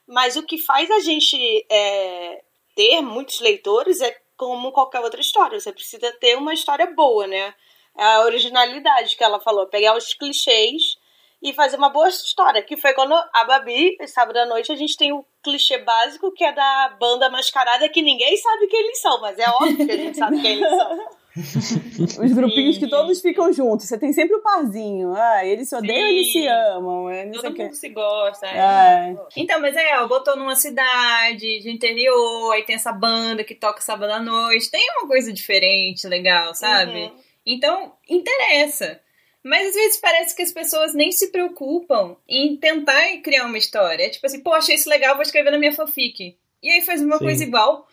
[0.06, 2.42] Mas o que faz a gente é,
[2.74, 5.58] ter muitos leitores é como qualquer outra história.
[5.58, 7.54] Você precisa ter uma história boa, né?
[7.96, 10.96] É a originalidade que ela falou, pegar os clichês
[11.42, 12.62] e fazer uma boa história.
[12.62, 16.44] Que foi quando a Babi, sábado à noite, a gente tem o clichê básico que
[16.44, 19.96] é da banda mascarada que ninguém sabe quem eles são, mas é óbvio que a
[19.96, 21.08] gente sabe quem eles são.
[22.22, 23.86] Os grupinhos que todos ficam juntos.
[23.86, 25.12] Você tem sempre o um parzinho.
[25.16, 27.10] Ah, eles se odeiam eles se amam.
[27.10, 27.74] É, Todo mundo que.
[27.74, 28.46] se gosta.
[28.46, 29.10] É.
[29.10, 29.16] É.
[29.36, 33.80] Então, mas é, ó, botou numa cidade de interior, aí tem essa banda que toca
[33.80, 34.70] sábado à noite.
[34.70, 37.04] Tem uma coisa diferente, legal, sabe?
[37.04, 37.16] Uhum.
[37.44, 39.00] Então, interessa.
[39.42, 44.04] Mas às vezes parece que as pessoas nem se preocupam em tentar criar uma história.
[44.04, 46.36] É tipo assim, pô, achei isso legal, vou escrever na minha fanfic.
[46.62, 47.24] E aí faz uma Sim.
[47.24, 47.86] coisa igual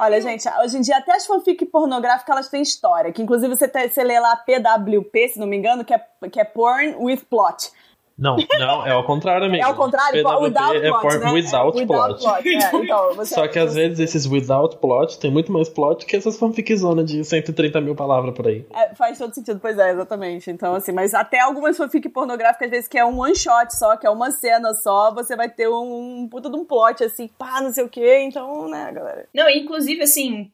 [0.00, 3.10] Olha, gente, hoje em dia até as fanfic pornográficas elas têm história.
[3.12, 6.38] Que inclusive você, te, você lê lá PWP, se não me engano, que é, que
[6.38, 7.72] é Porn with Plot.
[8.18, 9.62] Não, não, é ao contrário, amigo.
[9.62, 10.24] É ao contrário?
[10.24, 11.32] PWP without é plot, né?
[11.32, 12.20] without, é, plot.
[12.20, 12.48] plot.
[12.48, 16.36] É, então, Só que às vezes esses without plot tem muito mais plot que essas
[16.36, 18.66] fanficzona de 130 mil palavras por aí.
[18.74, 20.50] É, faz todo sentido, pois é, exatamente.
[20.50, 23.96] Então, assim, mas até algumas fanfic pornográficas, às vezes, que é um one shot só,
[23.96, 27.30] que é uma cena só, você vai ter um, um puta de um plot, assim,
[27.38, 28.18] pá, não sei o quê.
[28.22, 29.26] Então, né, galera.
[29.32, 30.50] Não, inclusive, assim,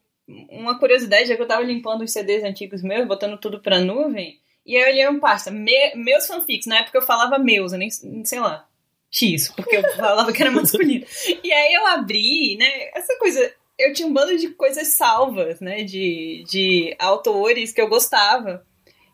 [0.50, 4.38] uma curiosidade é que eu tava limpando os CDs antigos meus, botando tudo pra nuvem,
[4.66, 6.66] e aí eu olhei um pasta, me, meus fanfics.
[6.66, 8.66] Na época eu falava meus, eu nem sei lá.
[9.10, 11.06] X, porque eu falava que era masculino.
[11.42, 12.90] E aí eu abri, né?
[12.94, 13.54] Essa coisa.
[13.78, 15.82] Eu tinha um bando de coisas salvas, né?
[15.82, 18.64] De, de autores que eu gostava.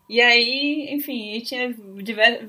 [0.09, 1.75] E aí, enfim, tinha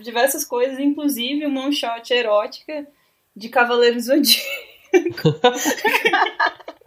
[0.02, 2.88] diversas coisas, inclusive uma one shot erótica
[3.36, 4.42] de Cavaleiros Zodíaco.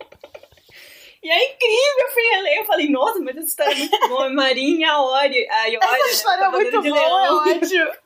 [1.25, 4.29] E é incrível, eu fui reler, eu falei, nossa, mas essa história é muito boa.
[4.29, 7.93] Marinha, Ori, a Iori, Essa história né, é muito boa, é ótimo.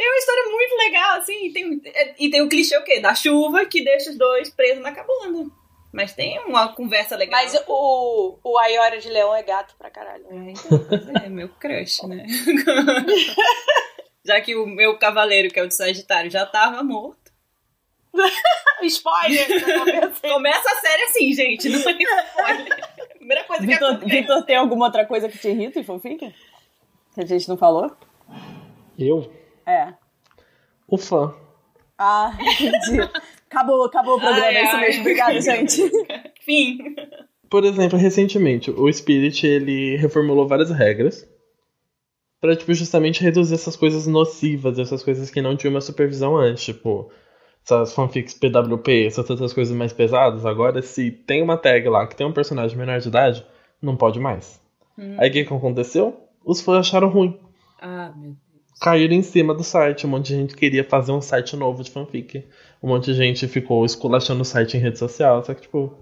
[0.00, 1.82] É uma história muito legal, assim, e tem,
[2.20, 3.00] e tem o clichê o quê?
[3.00, 5.50] Da chuva que deixa os dois presos na cabana.
[5.92, 7.40] Mas tem uma conversa legal.
[7.42, 10.24] Mas o, o Ayora de Leão é gato pra caralho.
[10.30, 12.24] É, então, é meu crush, né?
[14.24, 17.27] já que o meu cavaleiro, que é o de Sagitário, já tava morto.
[18.82, 19.46] spoiler!
[20.20, 21.68] Começa a série assim, gente.
[21.68, 22.88] Não é spoiler.
[23.16, 26.34] Primeira coisa Victor, que Victor, tem alguma outra coisa que te irrita em fanfic?
[27.14, 27.90] Que a gente não falou?
[28.98, 29.30] Eu?
[29.66, 29.92] É.
[30.86, 31.34] O fã.
[31.98, 33.00] Ah, entendi.
[33.50, 34.80] Acabou, acabou o programa, Ai, é isso ai.
[34.80, 35.00] mesmo.
[35.00, 35.82] Obrigada, gente.
[36.40, 36.78] Fim.
[37.50, 41.26] Por exemplo, recentemente, o Spirit ele reformulou várias regras
[42.40, 46.64] pra, tipo, justamente reduzir essas coisas nocivas, essas coisas que não tinham uma supervisão antes,
[46.64, 47.10] tipo,
[47.64, 50.46] essas fanfics PWP, essas outras coisas mais pesadas.
[50.46, 53.44] Agora, se tem uma tag lá que tem um personagem menor de idade,
[53.80, 54.60] não pode mais.
[55.18, 56.18] Aí o que, que aconteceu?
[56.44, 57.38] Os fãs acharam ruim.
[57.80, 58.36] Ah, meu Deus.
[58.80, 60.06] Caíram em cima do site.
[60.06, 62.44] Um monte de gente queria fazer um site novo de fanfic.
[62.82, 65.44] Um monte de gente ficou esculachando o site em rede social.
[65.44, 65.94] Só que, tipo.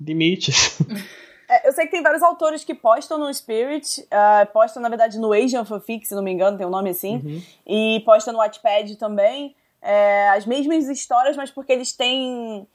[0.00, 0.78] Limites.
[1.52, 5.18] É, eu sei que tem vários autores que postam no Spirit, ah, postam, na verdade,
[5.18, 7.42] no Asian Fanfic, se não me engano, tem um nome assim, Uhum.
[7.66, 12.66] e postam no Wattpad também, é, as mesmas histórias, mas porque eles têm,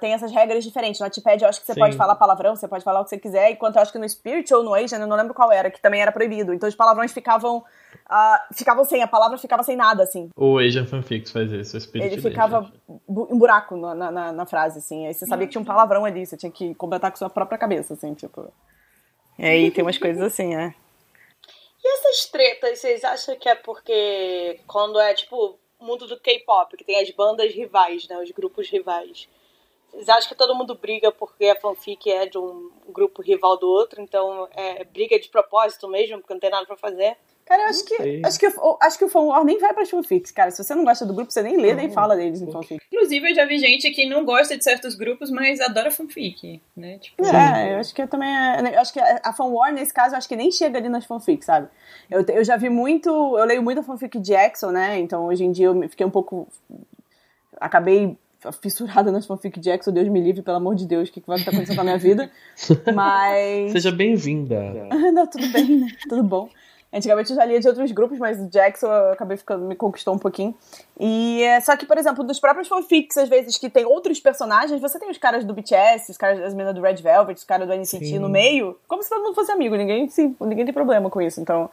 [0.00, 1.00] têm essas regras diferentes.
[1.00, 1.80] No Wattpad eu acho que você Sim.
[1.80, 4.08] pode falar palavrão, você pode falar o que você quiser, enquanto eu acho que no
[4.08, 6.52] Spirit ou no Asian, eu não lembro qual era, que também era proibido.
[6.54, 7.64] Então os palavrões ficavam,
[8.08, 10.30] ah, ficavam sem, a palavra ficava sem nada, assim.
[10.36, 12.72] O Asian Fanfics faz isso, o Spirit Ele ficava
[13.06, 15.06] bu- um buraco na, na- na, frase, assim.
[15.06, 17.58] Aí você sabia que tinha um palavrão ali, você tinha que completar com sua própria
[17.58, 18.50] cabeça, assim, tipo.
[19.38, 20.74] E aí tem umas coisas assim, né?
[21.82, 26.84] E essas tretas, vocês acham que é porque quando é tipo mundo do K-pop, que
[26.84, 28.18] tem as bandas rivais, né?
[28.18, 29.28] Os grupos rivais.
[29.90, 33.68] Vocês acham que todo mundo briga porque a fanfic é de um grupo rival do
[33.68, 37.16] outro, então é briga de propósito mesmo, porque não tem nada pra fazer?
[37.46, 40.30] Cara, eu acho que, acho que, o- acho que o fanwar nem vai pras fanfics,
[40.30, 40.50] cara.
[40.50, 42.82] Se você não gosta do grupo, você nem lê, nem fala deles em fanfic.
[42.90, 46.98] Inclusive, eu já vi gente que não gosta de certos grupos, mas adora fanfic, né?
[46.98, 48.74] Tipo, É, eu acho que também é.
[48.76, 51.44] Eu acho que a fanwar, nesse caso, eu acho que nem chega ali nas fanfics,
[51.44, 51.68] sabe?
[52.10, 53.08] Eu, eu já vi muito.
[53.10, 54.98] Eu leio muito a fanfic de Exo, né?
[54.98, 56.48] Então hoje em dia eu fiquei um pouco.
[57.60, 58.16] Acabei
[58.60, 61.26] fissurada nas fanfic de Exo, Deus me livre, pelo amor de Deus, o que, que
[61.26, 62.30] vai estar acontecendo com a minha vida.
[62.94, 63.72] Mas.
[63.72, 64.60] Seja bem-vinda.
[65.12, 65.88] Não, tudo bem, né?
[66.08, 66.48] Tudo bom.
[66.94, 70.14] Antigamente eu já lia de outros grupos, mas o Jackson eu acabei ficando, me conquistou
[70.14, 70.54] um pouquinho.
[71.00, 74.80] E é, só que, por exemplo, dos próprios fanfics, às vezes, que tem outros personagens,
[74.80, 77.66] você tem os caras do BTS, os caras das meninas do Red Velvet, os caras
[77.66, 78.18] do NCT Sim.
[78.20, 81.40] no meio, como se todo mundo fosse amigo, ninguém, sim, ninguém tem problema com isso.
[81.40, 81.68] Então,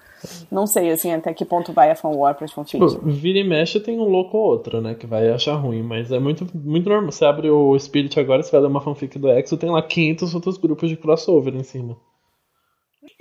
[0.51, 2.93] não sei, assim, até que ponto vai a fan war pras fanfics.
[2.93, 4.95] Tipo, vira e mexe tem um louco ou outro, né?
[4.95, 7.11] Que vai achar ruim, mas é muito, muito normal.
[7.11, 10.33] Você abre o Spirit agora, você vai ler uma fanfic do Exo, tem lá 500
[10.33, 11.95] outros grupos de crossover em cima.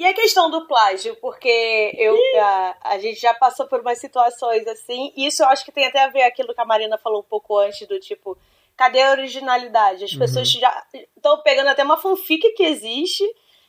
[0.00, 4.66] E a questão do plágio, porque eu, a, a gente já passou por umas situações
[4.66, 7.20] assim, e isso eu acho que tem até a ver aquilo que a Marina falou
[7.20, 8.34] um pouco antes, do tipo,
[8.74, 10.04] cadê a originalidade?
[10.04, 10.84] As pessoas já
[11.14, 13.22] estão pegando até uma fanfic que existe,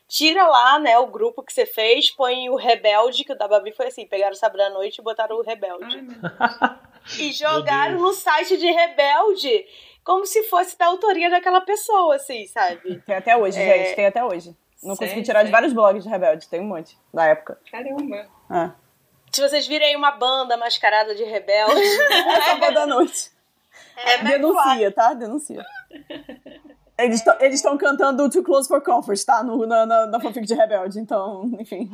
[0.07, 3.73] tira lá, né, o grupo que você fez, põe o Rebelde, que o da Babi
[3.73, 5.99] foi assim, pegaram o Sabre à Noite e botaram o Rebelde.
[7.19, 9.65] e jogaram no site de Rebelde,
[10.01, 13.01] como se fosse da autoria daquela pessoa, assim, sabe?
[13.05, 13.83] Tem até hoje, É.
[13.83, 14.55] gente, tem até hoje.
[14.83, 15.13] Não Sério?
[15.13, 15.51] consegui tirar de Sério?
[15.51, 17.59] vários blogs de Rebelde, tem um monte, da época.
[17.71, 18.27] Caramba.
[18.49, 18.71] Ah.
[19.31, 21.79] Se vocês virem uma banda mascarada de Rebelde...
[21.79, 23.31] Essa é da noite.
[23.97, 25.13] é Denuncia, tá?
[25.13, 25.65] Denuncia.
[26.97, 27.23] Eles
[27.55, 29.43] estão cantando Too Close for Comfort, tá?
[29.43, 31.91] No, na, na, na fanfic de Rebelde, então, enfim.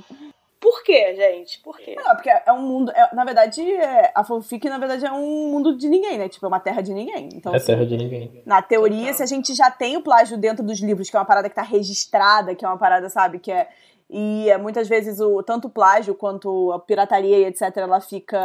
[0.59, 1.59] Por quê, gente?
[1.59, 1.95] Por quê?
[1.95, 2.91] Não, porque é um mundo.
[2.91, 6.27] é- na verdade, é- a fanfic, na verdade, é um mundo de ninguém, né?
[6.27, 7.29] Tipo, é uma terra de ninguém.
[7.33, 8.41] Então, É assim, terra de ninguém.
[8.45, 9.13] na teoria, Total.
[9.15, 11.55] se a gente já tem o plágio dentro dos livros, que é uma parada que
[11.55, 13.67] tá registrada, que é uma parada, sabe, que é.
[14.09, 18.37] E é, muitas vezes o tanto o plágio quanto a pirataria e etc, ela fica.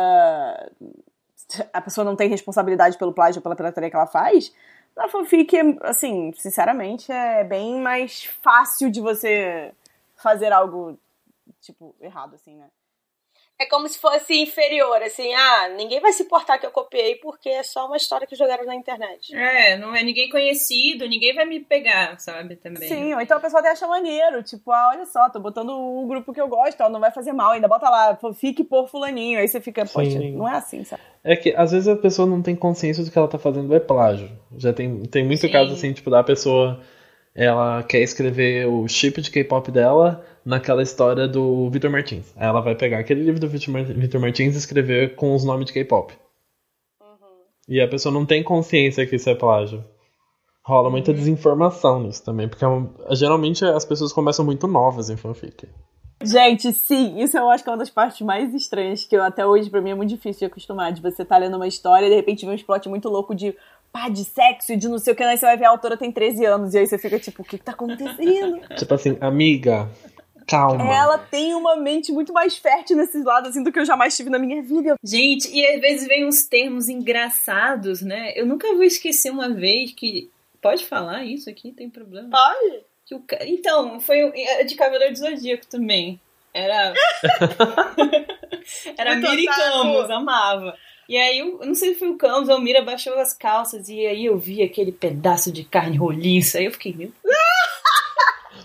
[1.72, 4.52] A pessoa não tem responsabilidade pelo plágio ou pela pirataria que ela faz.
[4.96, 9.72] Na fanfic, é, assim, sinceramente, é bem mais fácil de você
[10.16, 10.98] fazer algo,
[11.62, 12.68] tipo, errado, assim, né?
[13.58, 17.48] É como se fosse inferior, assim, ah, ninguém vai se importar que eu copiei porque
[17.48, 19.34] é só uma história que jogaram na internet.
[19.36, 22.88] É, não é ninguém conhecido, ninguém vai me pegar, sabe, também.
[22.88, 26.04] Sim, ou então a pessoa até acha maneiro, tipo, ah, olha só, tô botando o
[26.08, 29.38] grupo que eu gosto, ó, não vai fazer mal, ainda bota lá, fique por fulaninho,
[29.38, 30.32] aí você fica, poxa, Sim.
[30.32, 31.02] não é assim, sabe?
[31.22, 33.78] É que às vezes a pessoa não tem consciência do que ela tá fazendo é
[33.78, 34.28] plágio.
[34.56, 35.52] Já tem, tem muito Sim.
[35.52, 36.80] caso assim, tipo, da pessoa.
[37.34, 42.32] Ela quer escrever o chip de K-pop dela naquela história do Victor Martins.
[42.36, 46.12] Ela vai pegar aquele livro do Victor Martins e escrever com os nomes de K-pop.
[47.68, 49.84] E a pessoa não tem consciência que isso é plágio.
[50.64, 55.68] Rola muita desinformação nisso também, porque é geralmente as pessoas começam muito novas em fanfic.
[56.22, 59.44] Gente, sim, isso eu acho que é uma das partes mais estranhas que eu, até
[59.44, 60.92] hoje pra mim é muito difícil de acostumar.
[60.92, 63.56] De você tá lendo uma história e de repente vê um plot muito louco de
[63.92, 65.96] pá, de sexo e de não sei o que, aí você vai ver a autora
[65.96, 68.60] tem 13 anos e aí você fica tipo, o que, que tá acontecendo?
[68.76, 69.90] Tipo assim, amiga,
[70.46, 70.82] calma.
[70.92, 74.30] Ela tem uma mente muito mais fértil nesses lados assim do que eu jamais tive
[74.30, 74.96] na minha vida.
[75.04, 78.32] Gente, e às vezes vem uns termos engraçados, né?
[78.34, 80.30] Eu nunca vou esquecer uma vez que.
[80.60, 81.72] Pode falar isso aqui?
[81.72, 82.30] Tem problema?
[82.30, 82.84] Pode?
[83.04, 86.20] Que o Então, foi um- era de Cavaleiro do Zodíaco também.
[86.54, 86.92] Era.
[88.96, 89.20] Era.
[89.20, 90.76] Camus, amava.
[91.08, 93.32] E aí, eu eu não sei se foi o Camus ou o Mira baixou as
[93.32, 96.58] calças e aí eu vi aquele pedaço de carne roliça.
[96.58, 97.12] Aí eu fiquei, meu.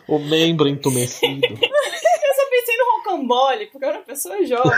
[0.08, 1.42] O membro entumecido.
[1.48, 4.72] Eu só pensei no rocambole, porque eu era uma pessoa jovem.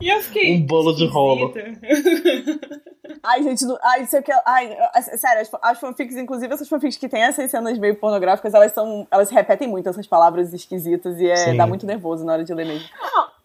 [0.00, 0.54] e eu fiquei.
[0.56, 1.52] Um bolo de rolo.
[3.22, 4.32] Ai, gente, não- ai, sei o que.
[4.46, 8.52] Ai, é- sério, as, as fanfics, inclusive essas fanfics que tem essas cenas meio pornográficas,
[8.54, 9.06] elas são.
[9.10, 11.56] Elas repetem muito essas palavras esquisitas e é, Sim.
[11.56, 12.88] dá muito nervoso na hora de ler mesmo.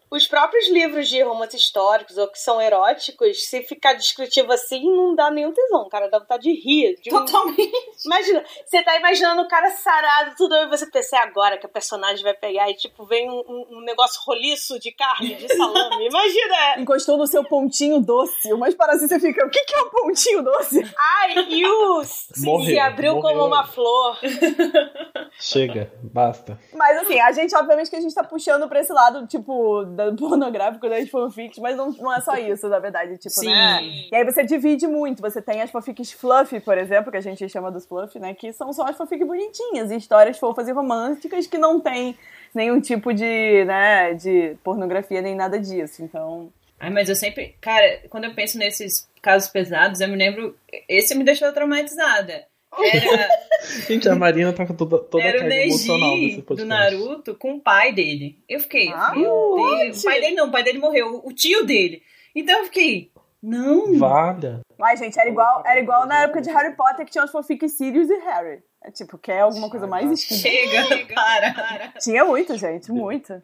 [0.09, 5.13] Os próprios livros de romances históricos ou que são eróticos, se ficar descritivo assim, não
[5.15, 6.09] dá nenhum tesão, cara.
[6.09, 6.95] Dá vontade de rir.
[7.01, 7.71] de um- Totalmente.
[8.05, 11.69] Imagina, você tá imaginando o cara sarado, tudo, aí você pensa, é agora que a
[11.69, 16.07] personagem vai pegar e, tipo, vem um, um- um negócio roliço de carne, de salame.
[16.07, 16.79] Imagina!
[16.79, 19.89] Encostou no seu pontinho doce, mas para assim você fica, o que, que é um
[19.89, 20.81] pontinho doce?
[20.97, 22.03] Ai, e o...
[22.03, 23.35] Se abriu morreu.
[23.35, 24.17] como uma flor.
[25.39, 26.59] Chega, basta.
[26.73, 30.11] Mas assim, a gente, obviamente, que a gente tá puxando pra esse lado, tipo, da,
[30.15, 33.47] pornográfico das fanfics, mas não, não é só isso, na verdade, tipo, Sim.
[33.47, 33.81] né?
[34.11, 37.49] E aí você divide muito, você tem as fanfics fluffy, por exemplo, que a gente
[37.49, 38.33] chama dos fluffy, né?
[38.33, 42.15] Que são só as fanfics bonitinhas, histórias fofas e românticas que não tem
[42.53, 46.49] nenhum tipo de, né, de pornografia nem nada disso, então...
[46.79, 47.55] Ai, mas eu sempre.
[47.59, 50.55] Cara, quando eu penso nesses casos pesados, eu me lembro.
[50.87, 52.45] Esse me deixou traumatizada.
[52.79, 53.29] Era,
[53.87, 56.67] Gente, a Marina tá com toda, toda a era carga emocional Neji desse do podcast.
[56.69, 58.39] Naruto com o pai dele.
[58.47, 58.89] Eu fiquei.
[58.93, 60.01] Ah, meu Deus.
[60.01, 61.21] O pai dele não, o pai dele morreu.
[61.23, 62.01] O tio dele.
[62.35, 63.11] Então eu fiquei.
[63.41, 63.97] Não.
[63.97, 64.61] Valha.
[64.77, 67.71] Mas, gente, era igual, era igual na época de Harry Potter que tinha os fanfics
[67.73, 68.59] Sirius e Harry.
[68.83, 70.49] É tipo, quer alguma coisa mais esquisita?
[70.49, 71.87] Chega, para, para.
[71.99, 73.41] Tinha muito, gente, muito.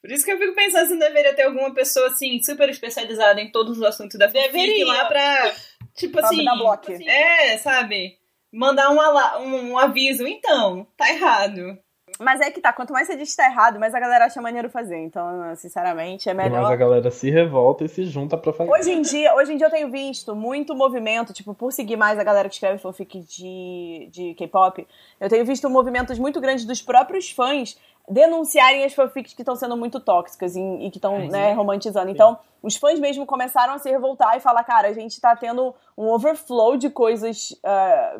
[0.00, 3.40] Por isso que eu fico pensando se não deveria ter alguma pessoa assim, super especializada
[3.40, 4.86] em todos os assuntos da fanfic Deveria.
[4.86, 5.52] lá pra.
[5.94, 6.44] Tipo Pra assim.
[6.44, 6.92] dar bloco.
[6.92, 8.17] É, sabe?
[8.52, 10.26] Mandar um, ala- um, um aviso.
[10.26, 11.78] Então, tá errado.
[12.18, 14.40] Mas é que tá, quanto mais você diz que tá errado, mais a galera acha
[14.40, 14.96] maneiro fazer.
[14.96, 16.76] Então, sinceramente, é Mas a melhor.
[16.76, 18.70] galera se revolta e se junta pra fazer.
[18.70, 22.18] Hoje em dia, hoje em dia eu tenho visto muito movimento, tipo, por seguir mais
[22.18, 24.84] a galera que escreve fanfic de, de K-pop,
[25.20, 27.78] eu tenho visto movimentos muito grandes dos próprios fãs
[28.08, 31.54] denunciarem as fanfics que estão sendo muito tóxicas e, e que estão né, sim.
[31.56, 32.10] romantizando.
[32.10, 35.74] Então, os fãs mesmo começaram a se revoltar e falar, cara, a gente tá tendo
[35.96, 38.16] um overflow de coisas ah,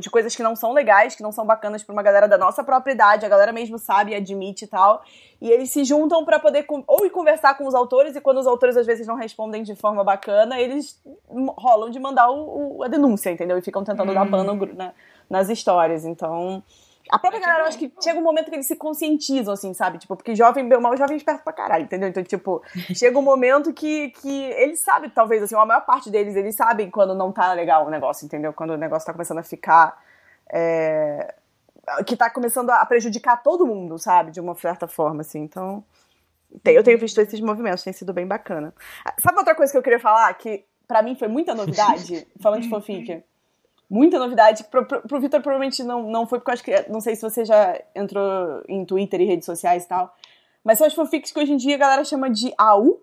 [0.00, 2.64] de coisas que não são legais, que não são bacanas pra uma galera da nossa
[2.64, 5.02] própria idade, a galera mesmo sabe, admite e tal.
[5.40, 8.46] E eles se juntam pra poder ou ir conversar com os autores, e quando os
[8.46, 10.98] autores às vezes não respondem de forma bacana, eles
[11.58, 13.58] rolam de mandar o, o- a denúncia, entendeu?
[13.58, 14.92] E ficam tentando dar ban no gru- na-
[15.28, 16.04] nas histórias.
[16.06, 16.62] Então.
[17.10, 19.98] A própria galera, eu acho que chega um momento que eles se conscientizam, assim, sabe?
[19.98, 22.08] Tipo, porque jovem, bem mal, jovem é esperto pra caralho, entendeu?
[22.08, 22.62] Então, tipo,
[22.94, 26.90] chega um momento que, que eles sabem, talvez, assim, a maior parte deles, eles sabem
[26.90, 28.52] quando não tá legal o negócio, entendeu?
[28.52, 30.02] Quando o negócio tá começando a ficar.
[30.52, 31.34] é,
[32.04, 34.32] que tá começando a prejudicar todo mundo, sabe?
[34.32, 35.40] De uma certa forma, assim.
[35.40, 35.84] Então.
[36.62, 38.74] tem- eu tenho visto esses movimentos, tem sido bem bacana.
[39.04, 40.32] Ah, Sabe outra coisa que eu queria falar?
[40.34, 43.22] Que pra mim foi muita novidade, falando de fanfic?
[43.88, 44.64] Muita novidade.
[44.64, 46.90] Pro, pro, pro Vitor provavelmente não, não foi, porque eu acho que.
[46.90, 50.14] Não sei se você já entrou em Twitter e redes sociais e tal.
[50.64, 53.00] Mas são as fanfics que hoje em dia a galera chama de AU.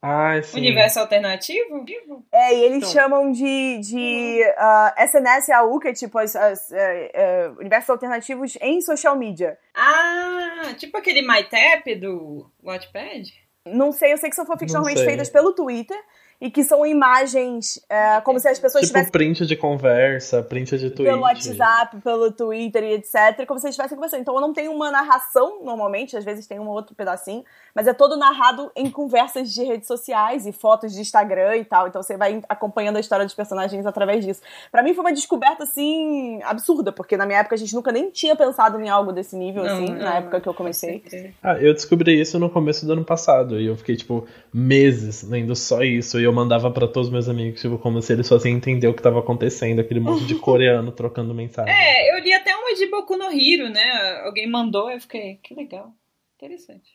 [0.00, 0.58] Ai, sim.
[0.58, 1.84] Universo alternativo?
[2.32, 2.90] É, e eles Então.
[2.90, 8.56] chamam de, de ah, SNS AU, que é tipo as, as, é, é, universos alternativos
[8.60, 9.58] em social media.
[9.74, 13.32] Ah, tipo aquele MyTap do Wattpad?
[13.66, 15.98] Não sei, eu sei que são fanfics normalmente feitas pelo Twitter.
[16.40, 20.78] E que são imagens é, como se as pessoas Tipo tivessem print de conversa, print
[20.78, 21.10] de tweet.
[21.10, 24.20] pelo WhatsApp, pelo Twitter e etc, como se eles estivessem conversando.
[24.20, 27.92] Então eu não tenho uma narração normalmente, às vezes tem um outro pedacinho, mas é
[27.92, 31.88] todo narrado em conversas de redes sociais e fotos de Instagram e tal.
[31.88, 34.40] Então você vai acompanhando a história dos personagens através disso.
[34.70, 38.10] Pra mim foi uma descoberta assim absurda, porque na minha época a gente nunca nem
[38.10, 41.02] tinha pensado em algo desse nível Não, assim, não, na época que eu comecei.
[41.42, 43.60] Ah, eu descobri isso no começo do ano passado.
[43.60, 46.20] E eu fiquei, tipo, meses lendo só isso.
[46.20, 48.94] E eu mandava pra todos os meus amigos, tipo, como se eles fossem entender o
[48.94, 49.80] que tava acontecendo.
[49.80, 51.74] Aquele monte de coreano trocando mensagem.
[51.74, 54.20] É, eu li até uma de Boku no Hiro, né?
[54.24, 55.92] Alguém mandou, eu fiquei, que legal.
[56.36, 56.90] Interessante.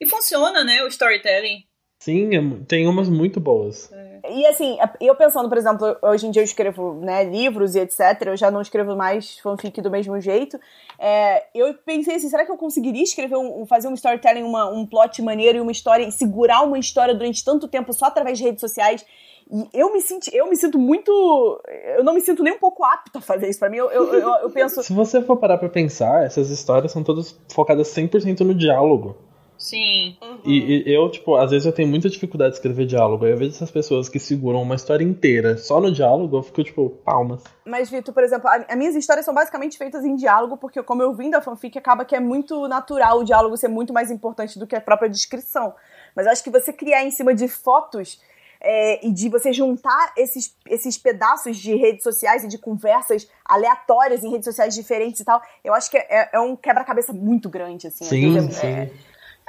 [0.00, 0.82] E funciona, né?
[0.82, 1.64] O storytelling.
[2.02, 3.88] Sim, é tem umas muito boas.
[4.28, 8.00] E assim, eu pensando, por exemplo, hoje em dia eu escrevo né, livros e etc.
[8.26, 10.58] Eu já não escrevo mais fanfic do mesmo jeito.
[10.98, 14.84] É, eu pensei assim, será que eu conseguiria escrever um, fazer um storytelling, uma, um
[14.84, 18.44] plot maneiro e uma história, e segurar uma história durante tanto tempo só através de
[18.44, 19.04] redes sociais?
[19.48, 21.60] E eu me senti, eu me sinto muito.
[21.96, 23.60] Eu não me sinto nem um pouco apta a fazer isso.
[23.60, 24.82] Pra mim, eu, eu, eu, eu penso.
[24.82, 29.16] Se você for parar pra pensar, essas histórias são todas focadas 100% no diálogo.
[29.62, 30.16] Sim.
[30.44, 33.24] E, e eu, tipo, às vezes eu tenho muita dificuldade de escrever diálogo.
[33.24, 36.64] Aí eu vejo essas pessoas que seguram uma história inteira só no diálogo, eu fico,
[36.64, 37.44] tipo, palmas.
[37.64, 41.00] Mas, Vitor, por exemplo, a- as minhas histórias são basicamente feitas em diálogo, porque como
[41.00, 44.58] eu vim da fanfic, acaba que é muito natural o diálogo ser muito mais importante
[44.58, 45.72] do que a própria descrição.
[46.16, 48.20] Mas eu acho que você criar em cima de fotos
[48.60, 54.24] é, e de você juntar esses, esses pedaços de redes sociais e de conversas aleatórias
[54.24, 57.86] em redes sociais diferentes e tal, eu acho que é, é um quebra-cabeça muito grande,
[57.86, 58.04] assim.
[58.04, 58.90] Às Sim, vezes sim.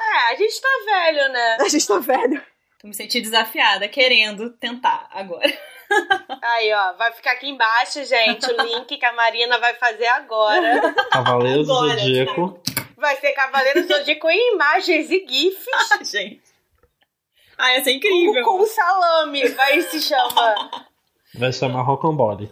[0.04, 1.58] É- É, a gente tá velho, né?
[1.62, 2.46] A gente tá velho.
[2.80, 5.48] Tô me sentindo desafiada, querendo tentar agora.
[6.42, 10.94] Aí, ó, vai ficar aqui embaixo, gente, o link que a Marina vai fazer agora.
[11.12, 12.60] Cavaleiros do Zodíaco.
[12.98, 16.42] Vai ser Cavaleiro Zodíaco em imagens e GIFs Gente.
[17.58, 18.44] Ah, ia ser incrível.
[18.44, 20.56] com salame, vai se chama.
[21.36, 22.52] Vai chamar Rocambole.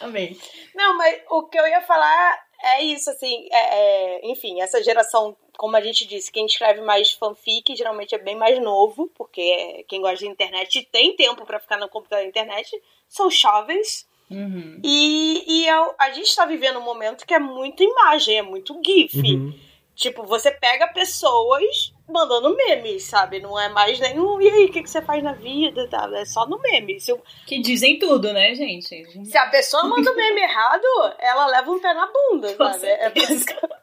[0.00, 0.36] Amei.
[0.74, 5.36] Não, mas o que eu ia falar é isso, assim, é, é, enfim, essa geração,
[5.56, 9.82] como a gente disse, quem escreve mais fanfic geralmente é bem mais novo, porque é-
[9.84, 12.70] quem gosta de internet tem tempo pra ficar no computador da internet,
[13.08, 14.06] são jovens.
[14.30, 14.80] Uhum.
[14.82, 18.80] E, e eu- a gente tá vivendo um momento que é muita imagem, é muito
[18.84, 19.16] GIF.
[19.18, 19.58] Uhum.
[19.94, 23.40] Tipo, você pega pessoas mandando memes, sabe?
[23.40, 24.40] Não é mais nenhum.
[24.40, 25.88] E aí, o que, que você faz na vida?
[25.88, 26.08] Tá?
[26.14, 27.00] É só no meme.
[27.00, 29.04] Se, o- Que dizem tudo, né, gente?
[29.24, 30.84] se a pessoa manda o meme errado,
[31.18, 32.86] ela leva um pé na bunda, Com sabe?
[32.86, 33.82] É basicamente-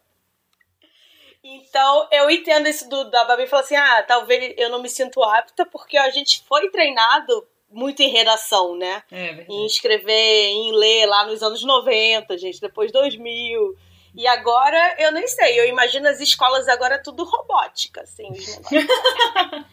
[1.43, 5.23] Então, eu entendo isso do, da Babi falar assim: ah, talvez eu não me sinto
[5.23, 9.03] apta, porque a gente foi treinado muito em redação, né?
[9.11, 9.45] É verdade.
[9.53, 13.75] em escrever, em ler lá nos anos 90, gente, depois 2000.
[14.15, 19.69] E agora, eu nem sei, eu imagino as escolas agora tudo robótica, assim, os negócios.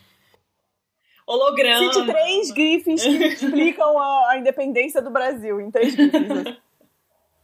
[1.26, 1.92] Holograma.
[1.92, 6.56] Cite três grifes que explicam a, a independência do Brasil em três grifes.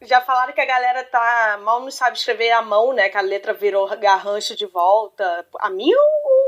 [0.02, 3.08] Já falaram que a galera tá mal não sabe escrever à mão, né?
[3.08, 5.46] Que a letra virou garrancho de volta.
[5.60, 6.41] A ou o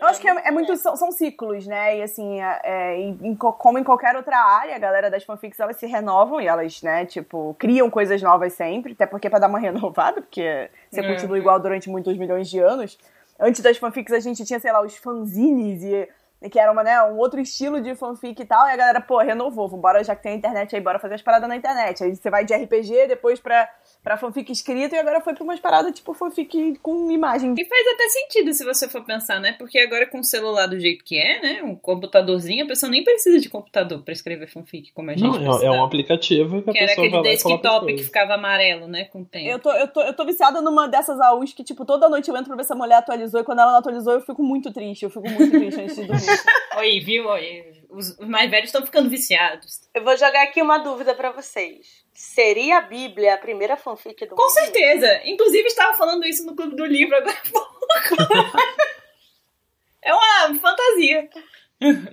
[0.00, 0.76] Eu acho que é, é muito.
[0.76, 1.98] São, são ciclos, né?
[1.98, 5.24] E assim, é, é, em- em co- como em qualquer outra área, a galera das
[5.24, 9.30] fanfics elas se renovam e elas, né, tipo, criam coisas novas sempre, até porque é
[9.30, 11.08] pra dar uma renovada, porque você Uhum.
[11.08, 12.98] continua igual durante muitos milhões de anos.
[13.38, 16.08] Antes das fanfics a gente tinha, sei lá, os fanzines e.
[16.42, 19.00] e Que era uma, né, um outro estilo de fanfic e tal, e a galera,
[19.00, 22.04] pô, renovou, vambora, já que tem a internet aí, bora fazer as paradas na internet.
[22.04, 23.68] Aí você vai de RPG, depois pra,
[24.04, 27.54] pra fanfic escrita, e agora foi pra umas paradas tipo fanfic com imagem.
[27.56, 29.52] E faz até sentido se você for pensar, né?
[29.58, 31.62] Porque agora com o celular do jeito que é, né?
[31.62, 35.62] Um computadorzinho, a pessoa nem precisa de computador pra escrever fanfic, como a gente Não,
[35.62, 37.72] é, é um aplicativo que a Que era pessoa aquele vai lá e coloca as
[37.72, 39.04] desktop que ficava amarelo, né?
[39.06, 39.48] Com o tempo.
[39.48, 42.36] Eu tô, eu, tô, eu tô viciada numa dessas AUs que, tipo, toda noite eu
[42.36, 44.70] entro pra ver se a mulher atualizou e quando ela não atualizou eu fico muito
[44.70, 45.04] triste.
[45.04, 46.26] Eu fico muito triste antes de dormir.
[46.76, 47.26] Oi, viu?
[47.26, 49.80] Oi, os, os mais velhos estão ficando viciados.
[49.94, 52.03] Eu vou jogar aqui uma dúvida pra vocês.
[52.14, 54.52] Seria a Bíblia a primeira fanfic do Com mundo?
[54.52, 55.20] certeza.
[55.24, 57.80] Inclusive, estava falando isso no Clube do Livro agora há pouco.
[60.00, 61.28] é uma fantasia.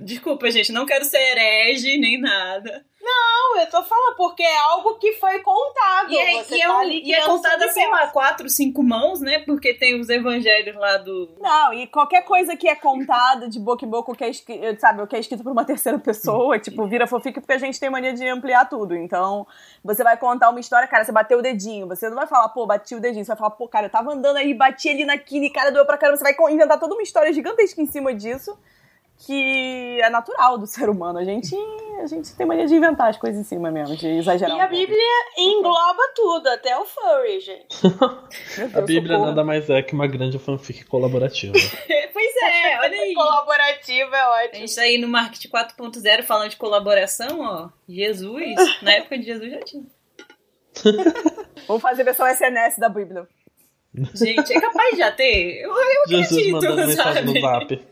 [0.01, 2.83] Desculpa, gente, não quero ser herege nem nada.
[3.03, 6.11] Não, eu tô falando porque é algo que foi contado.
[6.11, 9.19] E é, e é, tá um- ali e é seu sei lá, quatro, cinco mãos,
[9.19, 9.39] né?
[9.39, 11.29] Porque tem os evangelhos lá do.
[11.39, 14.79] Não, e qualquer coisa que é contada de boca em boca, o que é escrito,
[14.79, 17.79] sabe, o que é escrito por uma terceira pessoa, tipo, vira fofica porque a gente
[17.79, 18.95] tem mania de ampliar tudo.
[18.95, 19.47] Então,
[19.83, 21.87] você vai contar uma história, cara, você bateu o dedinho.
[21.87, 23.25] Você não vai falar, pô, bati o dedinho.
[23.25, 25.71] Você vai falar, pô, cara, eu tava andando aí, bati ali na quina e cara
[25.71, 26.17] doeu pra caramba.
[26.17, 28.55] Você vai inventar toda uma história gigantesca em cima disso.
[29.25, 31.19] Que é natural do ser humano.
[31.19, 31.55] A gente,
[32.01, 34.51] a gente tem mania de inventar as coisas em cima mesmo, de exagerar.
[34.51, 34.75] E um a pouco.
[34.81, 35.07] Bíblia
[35.37, 37.67] engloba tudo, até o furry, gente.
[38.57, 39.25] Deus, A Bíblia socorro.
[39.29, 41.53] nada mais é que uma grande fanfic colaborativa.
[42.13, 43.13] pois é, olha aí.
[43.13, 44.55] Colaborativo é A ótimo.
[44.61, 47.69] gente tá aí no Marketing 4.0 falando de colaboração, ó.
[47.87, 49.83] Jesus, na época de Jesus já tinha.
[51.67, 53.27] Vamos fazer versão SNS da Bíblia.
[54.15, 55.61] Gente, é capaz de já ter?
[55.61, 57.41] Eu, eu Jesus acredito, mandando mensagem no sabe?
[57.41, 57.90] zap.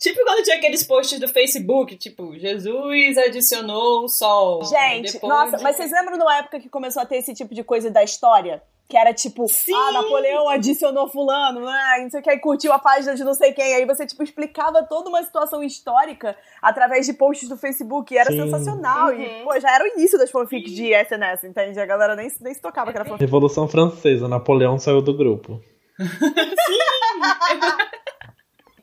[0.00, 4.64] Tipo quando tinha aqueles posts do Facebook, tipo, Jesus adicionou o sol.
[4.64, 7.54] Gente, Depois nossa, de- mas vocês lembram numa época que começou a ter esse tipo
[7.54, 8.62] de coisa da história?
[8.88, 9.72] Que era tipo, Sim!
[9.72, 13.34] ah, Napoleão adicionou fulano, ah, não sei o que, aí curtiu a página de não
[13.34, 13.72] sei quem.
[13.74, 18.12] Aí você, tipo, explicava toda uma situação histórica através de posts do Facebook.
[18.12, 18.42] E era Sim.
[18.42, 19.12] sensacional.
[19.12, 19.44] E, Uhum.
[19.44, 21.78] pô, já era o início das fanfics de SNS, entende?
[21.78, 23.20] A galera nem, nem se tocava que era fanfic.
[23.22, 25.60] Revolução Francesa, Napoleão saiu do grupo.